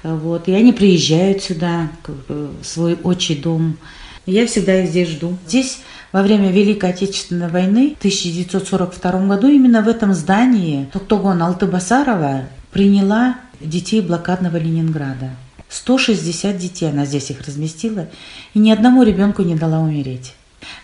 Вот. 0.02 0.48
И 0.48 0.52
они 0.52 0.72
приезжают 0.72 1.42
сюда, 1.42 1.90
в 2.28 2.64
свой 2.64 2.94
отчий 2.94 3.36
дом. 3.36 3.76
Я 4.24 4.46
всегда 4.46 4.82
их 4.82 4.88
здесь 4.88 5.08
жду. 5.10 5.36
Здесь 5.46 5.80
во 6.12 6.22
время 6.22 6.50
Великой 6.50 6.90
Отечественной 6.90 7.48
войны 7.48 7.94
в 7.94 7.98
1942 7.98 9.26
году 9.26 9.48
именно 9.48 9.82
в 9.82 9.88
этом 9.88 10.12
здании 10.12 10.88
Токтогон 10.92 11.42
Алтыбасарова 11.42 12.44
приняла 12.72 13.36
детей 13.60 14.00
блокадного 14.00 14.56
Ленинграда. 14.56 15.30
160 15.68 16.56
детей 16.56 16.90
она 16.90 17.04
здесь 17.04 17.30
их 17.30 17.46
разместила, 17.46 18.08
и 18.54 18.58
ни 18.58 18.70
одному 18.70 19.04
ребенку 19.04 19.42
не 19.42 19.54
дала 19.54 19.78
умереть. 19.78 20.34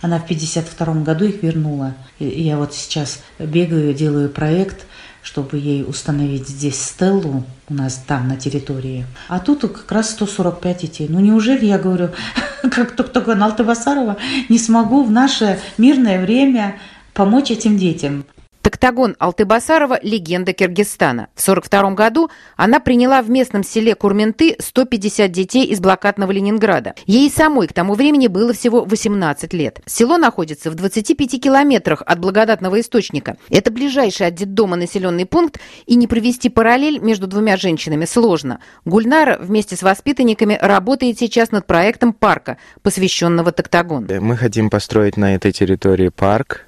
Она 0.00 0.18
в 0.18 0.25
1952 0.25 1.02
году 1.02 1.25
их 1.26 1.42
вернула. 1.42 1.95
И 2.18 2.42
я 2.42 2.56
вот 2.56 2.73
сейчас 2.73 3.21
бегаю, 3.38 3.95
делаю 3.95 4.28
проект– 4.28 4.87
чтобы 5.26 5.59
ей 5.59 5.83
установить 5.83 6.47
здесь 6.47 6.80
стеллу 6.80 7.45
у 7.68 7.75
нас 7.75 8.00
там 8.06 8.28
на 8.28 8.37
территории. 8.37 9.04
А 9.26 9.40
тут 9.40 9.62
как 9.62 9.90
раз 9.90 10.11
145 10.11 10.83
детей. 10.83 11.09
Ну 11.11 11.18
неужели, 11.18 11.66
я 11.66 11.78
говорю, 11.78 12.11
как 12.71 12.93
только 12.93 13.33
Алтыбасарова, 13.43 14.17
не 14.49 14.59
смогу 14.59 15.03
в 15.03 15.11
наше 15.11 15.59
мирное 15.79 16.21
время 16.21 16.77
помочь 17.15 17.51
этим 17.51 17.77
детям? 17.77 18.25
Токтагон 18.67 19.15
Алтыбасарова– 19.21 20.01
легенда 20.03 20.53
Киргизстана. 20.53 21.29
В 21.37 21.49
1942 21.49 21.95
году 21.95 22.31
она 22.57 22.81
приняла 22.81 23.23
в 23.23 23.31
местном 23.31 23.63
селе 23.63 23.95
Курменты 23.95 24.57
150 24.59 25.31
детей 25.31 25.67
из 25.67 25.79
блокадного 25.79 26.33
Ленинграда. 26.33 26.97
Ей 27.07 27.31
самой 27.31 27.69
к 27.69 27.73
тому 27.73 27.95
времени 27.95 28.27
было 28.27 28.53
всего 28.53 28.85
18 28.85 29.55
лет. 29.55 29.79
Село 29.87 30.19
находится 30.19 30.73
в 30.73 30.75
25 30.75 31.41
километрах 31.41 32.03
от 32.05 32.19
благодатного 32.19 32.81
источника. 32.81 33.37
Это 33.51 33.71
ближайший 33.71 34.27
от 34.27 34.35
детдома 34.35 34.75
населенный 34.75 35.27
пункт, 35.27 35.61
и 35.87 35.95
не 35.95 36.09
провести 36.09 36.49
параллель 36.49 36.99
между 36.99 37.29
двумя 37.29 37.57
женщинами 37.57 38.05
сложно. 38.05 38.59
Гульнара 38.85 39.39
вместе 39.39 39.77
с 39.77 39.83
воспитанниками 39.85 40.59
работает 40.61 41.21
сейчас 41.21 41.53
над 41.53 41.69
проектом 41.69 42.13
парка, 42.13 42.59
посвященного 42.83 43.53
Токтагону. 43.53 44.09
Мы 44.21 44.37
хотим 44.37 44.71
построить 44.71 45.17
на 45.17 45.37
этой 45.37 45.53
территории 45.53 46.09
парк, 46.09 46.67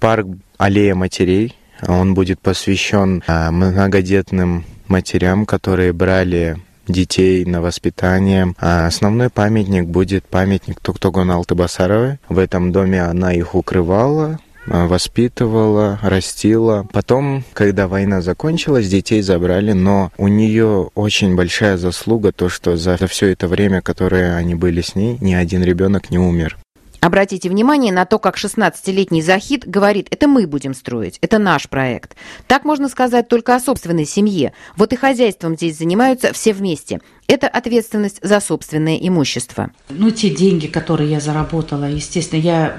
парк 0.00 0.26
«Аллея 0.56 0.94
матерей». 0.94 1.54
Он 1.86 2.14
будет 2.14 2.40
посвящен 2.40 3.22
а, 3.26 3.50
многодетным 3.50 4.64
матерям, 4.88 5.46
которые 5.46 5.92
брали 5.92 6.56
детей 6.88 7.44
на 7.44 7.60
воспитание. 7.60 8.54
А 8.58 8.86
основной 8.86 9.30
памятник 9.30 9.86
будет 9.86 10.24
памятник 10.24 10.80
Туктогон 10.80 11.30
Алтыбасаровой. 11.30 12.18
В 12.28 12.38
этом 12.38 12.72
доме 12.72 13.02
она 13.02 13.32
их 13.32 13.54
укрывала, 13.54 14.40
а, 14.66 14.86
воспитывала, 14.86 15.98
растила. 16.02 16.86
Потом, 16.92 17.44
когда 17.52 17.88
война 17.88 18.22
закончилась, 18.22 18.88
детей 18.88 19.22
забрали, 19.22 19.72
но 19.72 20.10
у 20.18 20.28
нее 20.28 20.90
очень 20.94 21.36
большая 21.36 21.76
заслуга 21.76 22.32
то, 22.32 22.48
что 22.48 22.76
за 22.76 22.96
все 23.06 23.28
это 23.28 23.48
время, 23.48 23.82
которое 23.82 24.36
они 24.36 24.54
были 24.54 24.80
с 24.80 24.94
ней, 24.94 25.18
ни 25.20 25.34
один 25.34 25.62
ребенок 25.62 26.10
не 26.10 26.18
умер. 26.18 26.58
Обратите 27.00 27.48
внимание 27.48 27.92
на 27.92 28.04
то, 28.06 28.18
как 28.18 28.36
16-летний 28.36 29.22
Захид 29.22 29.68
говорит, 29.68 30.08
это 30.10 30.26
мы 30.26 30.46
будем 30.46 30.74
строить, 30.74 31.18
это 31.20 31.38
наш 31.38 31.68
проект. 31.68 32.16
Так 32.48 32.64
можно 32.64 32.88
сказать 32.88 33.28
только 33.28 33.54
о 33.54 33.60
собственной 33.60 34.04
семье. 34.04 34.52
Вот 34.76 34.92
и 34.92 34.96
хозяйством 34.96 35.54
здесь 35.54 35.78
занимаются 35.78 36.32
все 36.32 36.52
вместе. 36.52 37.00
Это 37.28 37.46
ответственность 37.46 38.18
за 38.22 38.40
собственное 38.40 38.96
имущество. 38.96 39.70
Ну, 39.90 40.10
те 40.10 40.30
деньги, 40.30 40.66
которые 40.66 41.10
я 41.10 41.20
заработала, 41.20 41.84
естественно, 41.84 42.40
я 42.40 42.78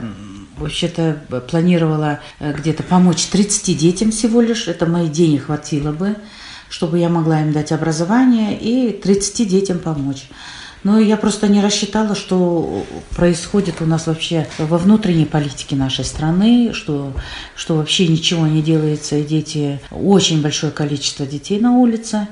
вообще-то 0.57 1.23
планировала 1.49 2.19
э, 2.39 2.53
где-то 2.53 2.83
помочь 2.83 3.25
30 3.27 3.77
детям 3.77 4.11
всего 4.11 4.41
лишь. 4.41 4.67
Это 4.67 4.85
мои 4.85 5.07
денег 5.07 5.45
хватило 5.45 5.91
бы, 5.93 6.17
чтобы 6.69 6.99
я 6.99 7.07
могла 7.07 7.41
им 7.41 7.53
дать 7.53 7.71
образование 7.71 8.59
и 8.59 8.91
30 8.91 9.47
детям 9.47 9.79
помочь. 9.79 10.27
Но 10.83 10.99
я 10.99 11.17
просто 11.17 11.47
не 11.47 11.61
рассчитала, 11.61 12.15
что 12.15 12.85
происходит 13.15 13.81
у 13.81 13.85
нас 13.85 14.07
вообще 14.07 14.47
во 14.57 14.77
внутренней 14.77 15.25
политике 15.25 15.75
нашей 15.75 16.05
страны, 16.05 16.71
что, 16.73 17.13
что 17.55 17.75
вообще 17.75 18.07
ничего 18.07 18.47
не 18.47 18.61
делается, 18.61 19.17
и 19.17 19.23
дети, 19.23 19.79
очень 19.91 20.41
большое 20.41 20.71
количество 20.71 21.25
детей 21.25 21.59
на 21.59 21.73
улице. 21.73 22.27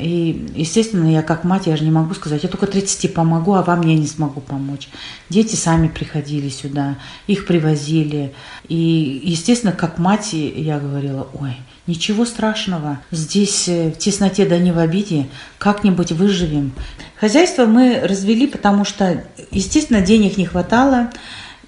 И, 0.00 0.46
естественно, 0.54 1.12
я 1.12 1.22
как 1.22 1.44
мать, 1.44 1.66
я 1.66 1.76
же 1.76 1.84
не 1.84 1.90
могу 1.90 2.14
сказать, 2.14 2.42
я 2.42 2.48
только 2.48 2.66
30 2.66 3.12
помогу, 3.12 3.54
а 3.54 3.62
вам 3.62 3.82
я 3.82 3.94
не 3.94 4.06
смогу 4.06 4.40
помочь. 4.40 4.88
Дети 5.28 5.56
сами 5.56 5.88
приходили 5.88 6.48
сюда, 6.48 6.96
их 7.26 7.46
привозили. 7.46 8.32
И, 8.68 9.20
естественно, 9.22 9.72
как 9.72 9.98
мать 9.98 10.32
я 10.32 10.78
говорила, 10.78 11.28
ой, 11.34 11.56
ничего 11.86 12.24
страшного, 12.24 13.00
здесь 13.10 13.68
э, 13.68 13.90
в 13.90 13.98
тесноте 13.98 14.46
да 14.46 14.58
не 14.58 14.72
в 14.72 14.78
обиде, 14.78 15.28
как-нибудь 15.58 16.12
выживем. 16.12 16.72
Хозяйство 17.16 17.66
мы 17.66 18.00
развели, 18.00 18.46
потому 18.46 18.84
что, 18.84 19.24
естественно, 19.50 20.00
денег 20.00 20.36
не 20.38 20.46
хватало, 20.46 21.10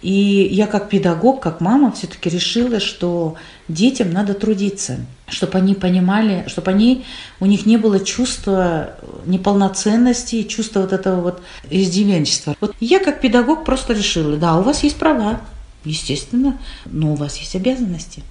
и 0.02 0.48
я 0.52 0.66
как 0.66 0.88
педагог, 0.88 1.42
как 1.42 1.60
мама 1.60 1.90
все-таки 1.92 2.28
решила, 2.28 2.80
что 2.80 3.36
детям 3.68 4.12
надо 4.12 4.34
трудиться, 4.34 4.98
чтобы 5.28 5.58
они 5.58 5.74
понимали, 5.74 6.44
чтобы 6.48 6.70
они, 6.70 7.04
у 7.40 7.46
них 7.46 7.66
не 7.66 7.76
было 7.76 7.98
чувства 8.00 8.90
неполноценности, 9.24 10.44
чувства 10.44 10.82
вот 10.82 10.92
этого 10.92 11.20
вот 11.20 11.42
издевенчества. 11.70 12.54
Вот 12.60 12.74
я 12.80 13.00
как 13.00 13.20
педагог 13.20 13.64
просто 13.64 13.94
решила, 13.94 14.36
да, 14.36 14.58
у 14.58 14.62
вас 14.62 14.82
есть 14.84 14.96
права, 14.96 15.40
естественно, 15.84 16.58
но 16.86 17.12
у 17.12 17.16
вас 17.16 17.36
есть 17.38 17.56
обязанности. 17.56 18.22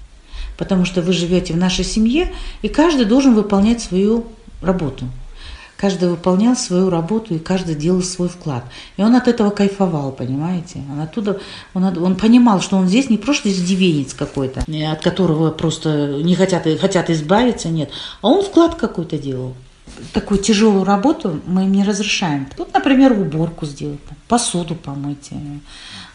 Потому 0.57 0.85
что 0.85 1.01
вы 1.01 1.13
живете 1.13 1.53
в 1.53 1.57
нашей 1.57 1.83
семье, 1.83 2.31
и 2.61 2.67
каждый 2.67 3.05
должен 3.05 3.35
выполнять 3.35 3.81
свою 3.81 4.25
работу. 4.61 5.05
Каждый 5.77 6.09
выполнял 6.09 6.55
свою 6.55 6.89
работу, 6.89 7.35
и 7.35 7.39
каждый 7.39 7.75
делал 7.75 8.01
свой 8.01 8.29
вклад. 8.29 8.63
И 8.95 9.01
он 9.01 9.13
от 9.13 9.27
этого 9.27 9.49
кайфовал, 9.49 10.13
понимаете? 10.13 10.81
Он 10.89 11.01
оттуда, 11.01 11.41
он, 11.73 11.83
он 11.83 12.15
понимал, 12.15 12.61
что 12.61 12.77
он 12.77 12.87
здесь 12.87 13.09
не 13.09 13.17
просто 13.17 13.49
издевенец 13.49 14.13
какой-то, 14.13 14.61
от 14.61 15.01
которого 15.01 15.51
просто 15.51 16.21
не 16.23 16.35
хотят, 16.35 16.65
хотят 16.79 17.09
избавиться, 17.09 17.67
нет. 17.67 17.89
А 18.21 18.29
он 18.29 18.43
вклад 18.43 18.75
какой-то 18.75 19.17
делал. 19.17 19.53
Такую 20.13 20.39
тяжелую 20.39 20.85
работу 20.85 21.41
мы 21.45 21.65
им 21.65 21.73
не 21.73 21.83
разрешаем. 21.83 22.47
Тут, 22.55 22.73
например, 22.73 23.11
уборку 23.11 23.65
сделать, 23.65 23.99
посуду 24.27 24.75
помыть, 24.75 25.29
э, 25.31 25.35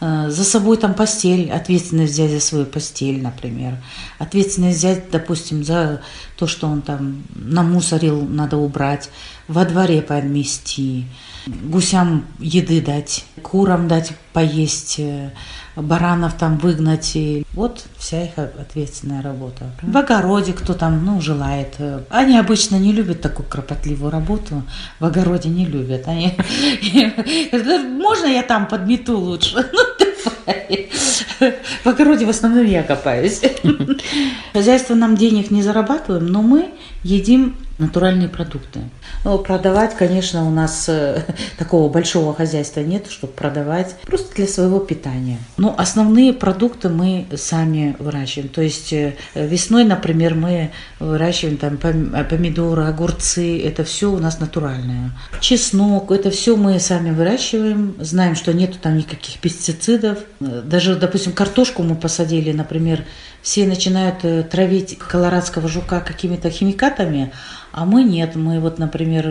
за 0.01 0.45
собой 0.45 0.79
там 0.79 0.95
постель, 0.95 1.51
ответственность 1.51 2.15
взять 2.15 2.31
за 2.31 2.41
свою 2.41 2.65
постель, 2.65 3.23
например. 3.23 3.77
Ответственность 4.19 4.79
взять, 4.79 5.11
допустим, 5.11 5.63
за 5.63 6.01
то, 6.37 6.47
что 6.47 6.69
он 6.69 6.81
там 6.81 7.23
намусорил, 7.35 8.23
надо 8.23 8.57
убрать 8.57 9.11
во 9.51 9.65
дворе 9.65 10.01
подмести, 10.01 11.07
гусям 11.47 12.25
еды 12.39 12.81
дать, 12.81 13.25
курам 13.43 13.89
дать 13.89 14.13
поесть, 14.33 15.01
э, 15.01 15.31
баранов 15.75 16.35
там 16.35 16.57
выгнать. 16.59 17.17
И 17.17 17.45
вот 17.53 17.85
вся 17.97 18.25
их 18.25 18.39
ответственная 18.39 19.23
работа. 19.23 19.73
В 19.83 19.97
огороде 19.97 20.53
кто 20.53 20.75
там, 20.75 21.05
ну, 21.05 21.21
желает. 21.21 21.77
Они 22.11 22.39
обычно 22.39 22.77
не 22.77 22.93
любят 22.93 23.21
такую 23.21 23.49
кропотливую 23.49 24.13
работу. 24.13 24.63
В 25.01 25.05
огороде 25.05 25.49
не 25.49 25.67
любят. 25.67 26.07
Они... 26.07 26.37
Можно 28.01 28.27
я 28.27 28.43
там 28.43 28.69
подмету 28.69 29.19
лучше? 29.19 29.69
в 31.85 31.87
огороде 31.87 32.27
в 32.27 32.31
основном 32.31 32.65
я 32.67 32.83
копаюсь. 32.83 33.41
Хозяйство 34.53 34.95
нам 34.95 35.17
денег 35.17 35.51
не 35.51 35.63
зарабатываем, 35.63 36.27
но 36.27 36.43
мы 36.43 36.71
едим 37.03 37.57
натуральные 37.81 38.29
продукты. 38.29 38.81
Ну, 39.25 39.39
продавать, 39.39 39.97
конечно, 39.97 40.47
у 40.47 40.51
нас 40.51 40.89
э, 40.89 41.25
такого 41.59 41.91
большого 41.91 42.35
хозяйства 42.35 42.81
нет, 42.81 43.07
чтобы 43.09 43.33
продавать, 43.33 43.97
просто 44.07 44.35
для 44.35 44.47
своего 44.47 44.79
питания. 44.79 45.39
Но 45.57 45.75
основные 45.77 46.33
продукты 46.33 46.89
мы 46.89 47.27
сами 47.37 47.97
выращиваем. 47.99 48.49
То 48.49 48.63
есть 48.63 48.93
э, 48.93 49.17
весной, 49.35 49.85
например, 49.85 50.35
мы 50.35 50.71
выращиваем 50.99 51.57
там 51.57 51.77
помидоры, 51.77 52.85
огурцы, 52.85 53.61
это 53.61 53.85
все 53.85 54.11
у 54.11 54.19
нас 54.19 54.41
натуральное. 54.41 55.13
Чеснок, 55.41 56.11
это 56.11 56.31
все 56.31 56.57
мы 56.57 56.79
сами 56.79 57.11
выращиваем, 57.11 57.95
знаем, 57.99 58.35
что 58.35 58.53
нету 58.53 58.79
там 58.81 58.97
никаких 58.97 59.41
пестицидов. 59.41 60.19
Даже, 60.39 60.97
допустим, 60.97 61.33
картошку 61.33 61.83
мы 61.83 61.95
посадили, 61.95 62.53
например, 62.53 63.05
все 63.43 63.67
начинают 63.67 64.25
э, 64.25 64.43
травить 64.43 64.99
колорадского 64.99 65.69
жука 65.69 66.01
какими-то 66.01 66.51
химикатами, 66.51 67.33
а 67.73 67.85
мы 67.85 68.05
нет. 68.05 68.35
Мы 68.37 68.61
вот, 68.61 68.79
например, 68.79 69.27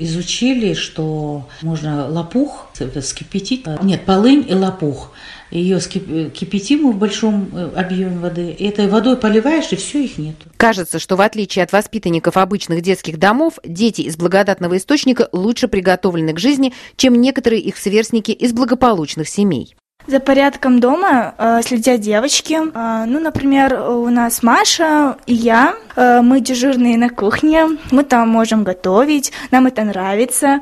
изучили, 0.00 0.74
что 0.74 1.48
можно 1.62 2.08
лопух 2.08 2.70
скипятить. 3.02 3.66
Нет, 3.82 4.04
полынь 4.04 4.44
и 4.48 4.54
лопух. 4.54 5.12
Ее 5.50 5.78
кипятим 5.80 6.90
в 6.90 6.96
большом 6.96 7.50
э, 7.52 7.72
объеме 7.76 8.18
воды. 8.18 8.50
И 8.50 8.64
этой 8.64 8.88
водой 8.88 9.18
поливаешь, 9.18 9.70
и 9.70 9.76
все, 9.76 10.04
их 10.04 10.16
нет. 10.16 10.36
Кажется, 10.56 10.98
что 10.98 11.16
в 11.16 11.20
отличие 11.20 11.62
от 11.62 11.72
воспитанников 11.72 12.38
обычных 12.38 12.80
детских 12.80 13.18
домов, 13.18 13.58
дети 13.62 14.00
из 14.00 14.16
благодатного 14.16 14.78
источника 14.78 15.28
лучше 15.32 15.68
приготовлены 15.68 16.32
к 16.32 16.38
жизни, 16.38 16.72
чем 16.96 17.20
некоторые 17.20 17.60
их 17.60 17.76
сверстники 17.76 18.30
из 18.30 18.54
благополучных 18.54 19.28
семей. 19.28 19.76
За 20.06 20.18
порядком 20.18 20.80
дома 20.80 21.34
э, 21.38 21.60
следят 21.64 22.00
девочки. 22.00 22.54
Э, 22.54 23.04
ну, 23.06 23.20
например, 23.20 23.74
у 23.88 24.08
нас 24.08 24.42
Маша 24.42 25.16
и 25.26 25.34
я. 25.34 25.74
Э, 25.94 26.20
мы 26.22 26.40
дежурные 26.40 26.98
на 26.98 27.08
кухне. 27.08 27.66
Мы 27.90 28.02
там 28.02 28.28
можем 28.28 28.64
готовить. 28.64 29.32
Нам 29.50 29.66
это 29.66 29.84
нравится. 29.84 30.60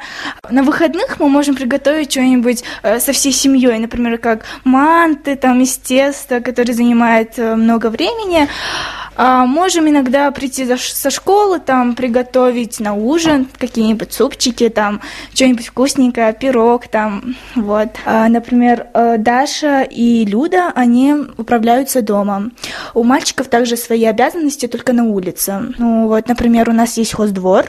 На 0.50 0.62
выходных 0.62 1.18
мы 1.18 1.28
можем 1.28 1.54
приготовить 1.54 2.12
что-нибудь 2.12 2.64
э, 2.82 3.00
со 3.00 3.12
всей 3.12 3.32
семьей. 3.32 3.78
Например, 3.78 4.18
как 4.18 4.44
манты 4.64 5.36
там 5.36 5.62
из 5.62 5.76
теста, 5.78 6.40
который 6.40 6.74
занимает 6.74 7.38
э, 7.38 7.54
много 7.54 7.88
времени. 7.88 8.48
А 9.22 9.44
можем 9.44 9.86
иногда 9.86 10.30
прийти 10.30 10.66
со 10.78 11.10
школы, 11.10 11.60
там 11.60 11.94
приготовить 11.94 12.80
на 12.80 12.94
ужин 12.94 13.46
какие-нибудь 13.58 14.14
супчики, 14.14 14.70
там 14.70 15.02
что-нибудь 15.34 15.66
вкусненькое, 15.66 16.32
пирог, 16.32 16.88
там 16.88 17.36
вот. 17.54 17.88
А, 18.06 18.28
например, 18.28 18.86
э, 18.94 19.16
Даша 19.18 19.82
и 19.82 20.24
Люда, 20.24 20.72
они 20.74 21.14
управляются 21.36 22.00
дома. 22.00 22.44
У 22.94 23.04
мальчиков 23.04 23.48
также 23.48 23.76
свои 23.76 24.06
обязанности, 24.06 24.66
только 24.68 24.94
на 24.94 25.04
улице. 25.04 25.64
Ну 25.76 26.08
вот, 26.08 26.26
например, 26.26 26.70
у 26.70 26.72
нас 26.72 26.96
есть 26.96 27.12
хоздвор. 27.12 27.66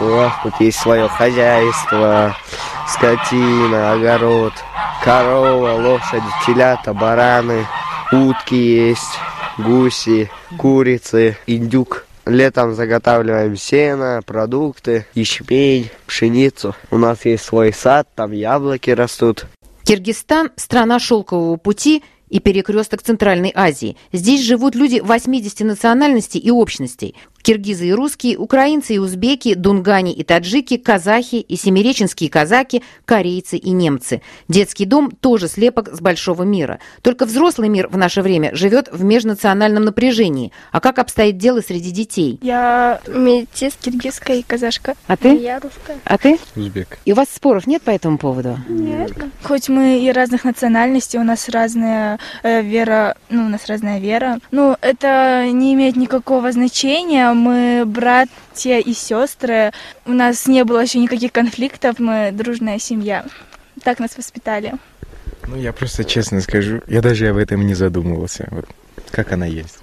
Нас 0.00 0.32
тут 0.44 0.54
есть 0.60 0.78
свое 0.78 1.08
хозяйство, 1.08 2.36
скотина, 2.86 3.94
огород, 3.94 4.52
корова, 5.02 5.72
лошади, 5.72 6.22
телята, 6.46 6.94
бараны, 6.94 7.66
утки 8.12 8.54
есть 8.54 9.18
гуси, 9.58 10.30
курицы, 10.58 11.36
индюк. 11.46 12.06
Летом 12.26 12.74
заготавливаем 12.74 13.56
сено, 13.56 14.20
продукты, 14.24 15.06
ячмень, 15.14 15.90
пшеницу. 16.06 16.74
У 16.90 16.96
нас 16.96 17.24
есть 17.24 17.44
свой 17.44 17.72
сад, 17.72 18.08
там 18.14 18.32
яблоки 18.32 18.90
растут. 18.90 19.46
Киргизстан– 19.84 20.50
страна 20.56 20.98
шелкового 20.98 21.56
пути– 21.56 22.02
и 22.34 22.40
перекресток 22.40 23.02
Центральной 23.02 23.52
Азии. 23.54 23.96
Здесь 24.12 24.42
живут 24.42 24.74
люди 24.74 24.98
80 24.98 25.60
национальностей 25.60 26.40
и 26.40 26.50
общностей 26.50 27.14
киргизы 27.44 27.88
и 27.88 27.92
русские, 27.92 28.38
украинцы 28.38 28.94
и 28.94 28.98
узбеки, 28.98 29.54
дунгани 29.54 30.12
и 30.12 30.24
таджики, 30.24 30.78
казахи 30.78 31.36
и 31.36 31.56
семиреченские 31.56 32.30
казаки, 32.30 32.82
корейцы 33.04 33.58
и 33.58 33.70
немцы. 33.70 34.22
Детский 34.48 34.86
дом 34.86 35.10
тоже 35.10 35.46
слепок 35.46 35.90
с 35.94 36.00
большого 36.00 36.42
мира. 36.42 36.80
Только 37.02 37.26
взрослый 37.26 37.68
мир 37.68 37.88
в 37.88 37.98
наше 37.98 38.22
время 38.22 38.54
живет 38.54 38.88
в 38.90 39.04
межнациональном 39.04 39.84
напряжении. 39.84 40.52
А 40.72 40.80
как 40.80 40.98
обстоит 40.98 41.36
дело 41.36 41.60
среди 41.60 41.90
детей? 41.90 42.38
Я 42.42 43.00
метис, 43.06 43.74
киргизская 43.80 44.38
и 44.38 44.42
казашка. 44.42 44.94
А 45.06 45.16
ты? 45.16 45.36
Я 45.36 45.60
русская. 45.60 45.98
А 46.04 46.16
ты? 46.16 46.38
Узбек. 46.56 46.98
И 47.04 47.12
у 47.12 47.14
вас 47.14 47.28
споров 47.28 47.66
нет 47.66 47.82
по 47.82 47.90
этому 47.90 48.16
поводу? 48.16 48.58
Нет. 48.68 49.12
Хоть 49.42 49.68
мы 49.68 49.98
и 49.98 50.10
разных 50.10 50.44
национальностей, 50.44 51.18
у 51.18 51.24
нас 51.24 51.50
разная 51.50 52.18
э, 52.42 52.62
вера, 52.62 53.16
ну, 53.28 53.44
у 53.44 53.48
нас 53.48 53.66
разная 53.66 54.00
вера. 54.00 54.38
Ну, 54.50 54.76
это 54.80 55.46
не 55.52 55.74
имеет 55.74 55.96
никакого 55.96 56.50
значения 56.50 57.33
мы 57.34 57.84
братья 57.86 58.78
и 58.78 58.92
сестры. 58.92 59.72
У 60.06 60.12
нас 60.12 60.46
не 60.46 60.64
было 60.64 60.80
еще 60.80 60.98
никаких 60.98 61.32
конфликтов, 61.32 61.98
мы 61.98 62.30
дружная 62.32 62.78
семья. 62.78 63.24
Так 63.82 63.98
нас 63.98 64.16
воспитали. 64.16 64.74
Ну, 65.46 65.56
я 65.56 65.72
просто 65.72 66.04
честно 66.04 66.40
скажу, 66.40 66.80
я 66.86 67.02
даже 67.02 67.28
об 67.28 67.36
этом 67.36 67.66
не 67.66 67.74
задумывался. 67.74 68.48
Вот 68.50 68.66
как 69.10 69.32
она 69.32 69.46
есть. 69.46 69.78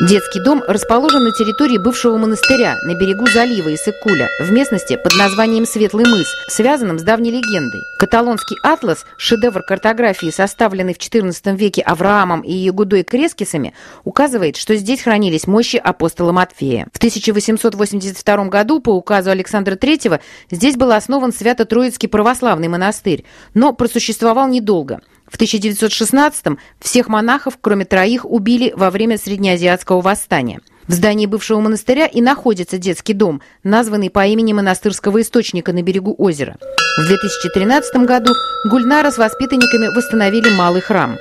Детский 0.00 0.38
дом 0.38 0.62
расположен 0.64 1.24
на 1.24 1.32
территории 1.32 1.76
бывшего 1.76 2.16
монастыря 2.18 2.76
на 2.84 2.94
берегу 2.94 3.26
залива 3.26 3.74
Исыкуля, 3.74 4.28
в 4.38 4.52
местности 4.52 4.96
под 4.96 5.16
названием 5.16 5.66
Светлый 5.66 6.06
мыс, 6.06 6.28
связанном 6.46 7.00
с 7.00 7.02
давней 7.02 7.32
легендой. 7.32 7.80
Каталонский 7.98 8.56
атлас, 8.62 9.04
шедевр 9.16 9.60
картографии, 9.62 10.30
составленный 10.30 10.94
в 10.94 10.98
XIV 10.98 11.56
веке 11.56 11.82
Авраамом 11.82 12.42
и 12.42 12.52
Ягудой 12.52 13.02
Крескисами, 13.02 13.74
указывает, 14.04 14.56
что 14.56 14.76
здесь 14.76 15.02
хранились 15.02 15.48
мощи 15.48 15.78
апостола 15.78 16.30
Матфея. 16.30 16.86
В 16.92 16.98
1882 16.98 18.44
году 18.44 18.78
по 18.78 18.90
указу 18.90 19.30
Александра 19.30 19.74
III 19.74 20.20
здесь 20.48 20.76
был 20.76 20.92
основан 20.92 21.32
Свято-Троицкий 21.32 22.08
православный 22.08 22.68
монастырь, 22.68 23.24
но 23.52 23.72
просуществовал 23.72 24.46
недолго– 24.46 25.00
в 25.30 25.38
1916-м 25.38 26.58
всех 26.80 27.08
монахов, 27.08 27.58
кроме 27.60 27.84
троих, 27.84 28.24
убили 28.24 28.72
во 28.76 28.90
время 28.90 29.18
Среднеазиатского 29.18 30.00
восстания. 30.00 30.60
В 30.86 30.92
здании 30.92 31.26
бывшего 31.26 31.60
монастыря 31.60 32.06
и 32.06 32.22
находится 32.22 32.78
детский 32.78 33.12
дом, 33.12 33.42
названный 33.62 34.08
по 34.08 34.26
имени 34.26 34.54
монастырского 34.54 35.20
источника 35.20 35.74
на 35.74 35.82
берегу 35.82 36.14
озера. 36.16 36.56
В 36.96 37.06
2013 37.06 38.06
году 38.06 38.32
Гульнара 38.64 39.10
с 39.10 39.18
воспитанниками 39.18 39.94
восстановили 39.94 40.48
малый 40.48 40.80
храм. 40.80 41.18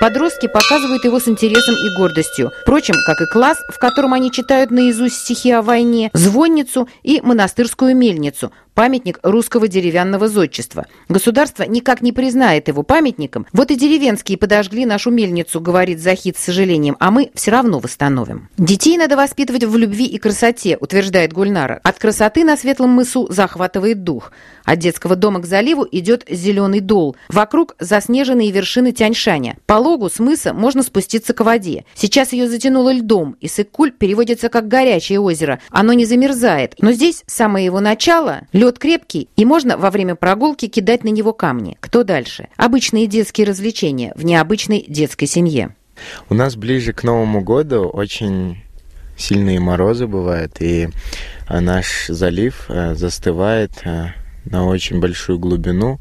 Подростки 0.00 0.46
показывают 0.46 1.04
его 1.04 1.20
с 1.20 1.28
интересом 1.28 1.74
и 1.74 1.94
гордостью. 1.98 2.52
Впрочем, 2.62 2.94
как 3.04 3.20
и 3.20 3.26
класс, 3.26 3.58
в 3.68 3.78
котором 3.78 4.14
они 4.14 4.32
читают 4.32 4.70
наизусть 4.70 5.16
стихи 5.16 5.50
о 5.50 5.60
войне, 5.60 6.10
звонницу 6.14 6.88
и 7.02 7.20
монастырскую 7.20 7.94
мельницу, 7.94 8.50
памятник 8.80 9.20
русского 9.22 9.68
деревянного 9.68 10.26
зодчества. 10.26 10.86
Государство 11.10 11.64
никак 11.64 12.00
не 12.00 12.12
признает 12.12 12.68
его 12.68 12.82
памятником. 12.82 13.46
Вот 13.52 13.70
и 13.70 13.74
деревенские 13.74 14.38
подожгли 14.38 14.86
нашу 14.86 15.10
мельницу, 15.10 15.60
говорит 15.60 16.00
Захид 16.00 16.38
с 16.38 16.44
сожалением, 16.44 16.96
а 16.98 17.10
мы 17.10 17.30
все 17.34 17.50
равно 17.50 17.78
восстановим. 17.78 18.48
Детей 18.56 18.96
надо 18.96 19.18
воспитывать 19.18 19.64
в 19.64 19.76
любви 19.76 20.06
и 20.06 20.16
красоте, 20.16 20.78
утверждает 20.80 21.34
Гульнара. 21.34 21.78
От 21.82 21.98
красоты 21.98 22.42
на 22.42 22.56
Светлом 22.56 22.88
мысу 22.88 23.26
захватывает 23.30 24.02
дух. 24.02 24.32
От 24.64 24.78
детского 24.78 25.14
дома 25.14 25.40
к 25.40 25.46
заливу 25.46 25.86
идет 25.90 26.24
зеленый 26.30 26.80
дол. 26.80 27.16
Вокруг 27.28 27.76
заснеженные 27.80 28.50
вершины 28.50 28.92
Тяньшаня. 28.92 29.58
По 29.66 29.74
логу 29.74 30.08
с 30.08 30.20
мыса 30.20 30.54
можно 30.54 30.82
спуститься 30.82 31.34
к 31.34 31.44
воде. 31.44 31.84
Сейчас 31.94 32.32
ее 32.32 32.48
затянуло 32.48 32.94
льдом, 32.94 33.36
и 33.40 33.48
Сыккуль 33.48 33.90
переводится 33.90 34.48
как 34.48 34.68
горячее 34.68 35.20
озеро. 35.20 35.60
Оно 35.68 35.92
не 35.92 36.06
замерзает. 36.06 36.76
Но 36.80 36.92
здесь 36.92 37.24
самое 37.26 37.66
его 37.66 37.80
начало– 37.80 38.46
лед 38.52 38.69
крепкий, 38.78 39.28
и 39.36 39.44
можно 39.44 39.76
во 39.76 39.90
время 39.90 40.14
прогулки 40.14 40.68
кидать 40.68 41.04
на 41.04 41.08
него 41.08 41.32
камни. 41.32 41.76
Кто 41.80 42.04
дальше? 42.04 42.48
Обычные 42.56 43.06
детские 43.06 43.46
развлечения 43.46 44.12
в 44.14 44.24
необычной 44.24 44.84
детской 44.86 45.26
семье. 45.26 45.74
У 46.28 46.34
нас 46.34 46.56
ближе 46.56 46.92
к 46.92 47.02
Новому 47.02 47.42
году 47.42 47.84
очень 47.84 48.62
сильные 49.16 49.60
морозы 49.60 50.06
бывают, 50.06 50.60
и 50.60 50.88
а, 51.46 51.60
наш 51.60 52.06
залив 52.08 52.66
а, 52.68 52.94
застывает 52.94 53.72
а, 53.84 54.12
на 54.44 54.66
очень 54.66 55.00
большую 55.00 55.38
глубину, 55.38 56.00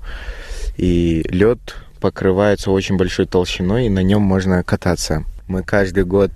и 0.78 1.26
лед 1.30 1.76
покрывается 2.00 2.72
очень 2.72 2.98
большой 2.98 3.26
толщиной, 3.26 3.88
и 3.88 3.90
на 3.90 4.02
нем 4.02 4.22
можно 4.22 4.64
кататься. 4.64 5.26
Мы 5.48 5.64
каждый 5.64 6.06
год 6.06 6.32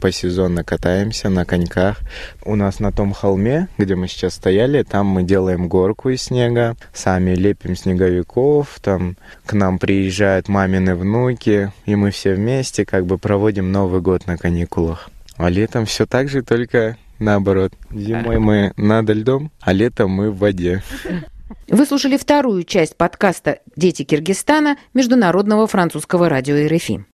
посезонно 0.00 0.64
катаемся 0.64 1.28
на 1.28 1.44
коньках. 1.44 2.00
У 2.44 2.56
нас 2.56 2.80
на 2.80 2.90
том 2.90 3.12
холме, 3.12 3.68
где 3.78 3.94
мы 3.94 4.08
сейчас 4.08 4.34
стояли, 4.34 4.82
там 4.82 5.06
мы 5.06 5.22
делаем 5.22 5.68
горку 5.68 6.08
из 6.08 6.22
снега, 6.22 6.76
сами 6.92 7.34
лепим 7.34 7.76
снеговиков, 7.76 8.80
там 8.82 9.16
к 9.46 9.52
нам 9.52 9.78
приезжают 9.78 10.48
мамины 10.48 10.96
внуки, 10.96 11.72
и 11.86 11.94
мы 11.94 12.10
все 12.10 12.34
вместе 12.34 12.84
как 12.84 13.06
бы 13.06 13.18
проводим 13.18 13.70
Новый 13.70 14.00
год 14.00 14.26
на 14.26 14.36
каникулах. 14.36 15.10
А 15.36 15.48
летом 15.48 15.86
все 15.86 16.06
так 16.06 16.28
же, 16.28 16.42
только 16.42 16.96
наоборот. 17.18 17.72
Зимой 17.92 18.38
мы 18.38 18.72
над 18.76 19.08
льдом, 19.10 19.52
а 19.60 19.72
летом 19.72 20.10
мы 20.10 20.30
в 20.30 20.38
воде. 20.38 20.82
Вы 21.68 21.86
слушали 21.86 22.16
вторую 22.16 22.64
часть 22.64 22.96
подкаста 22.96 23.60
«Дети 23.76 24.02
Киргизстана» 24.02 24.76
Международного 24.94 25.66
французского 25.66 26.28
радио 26.28 26.56
РФИ. 26.68 27.04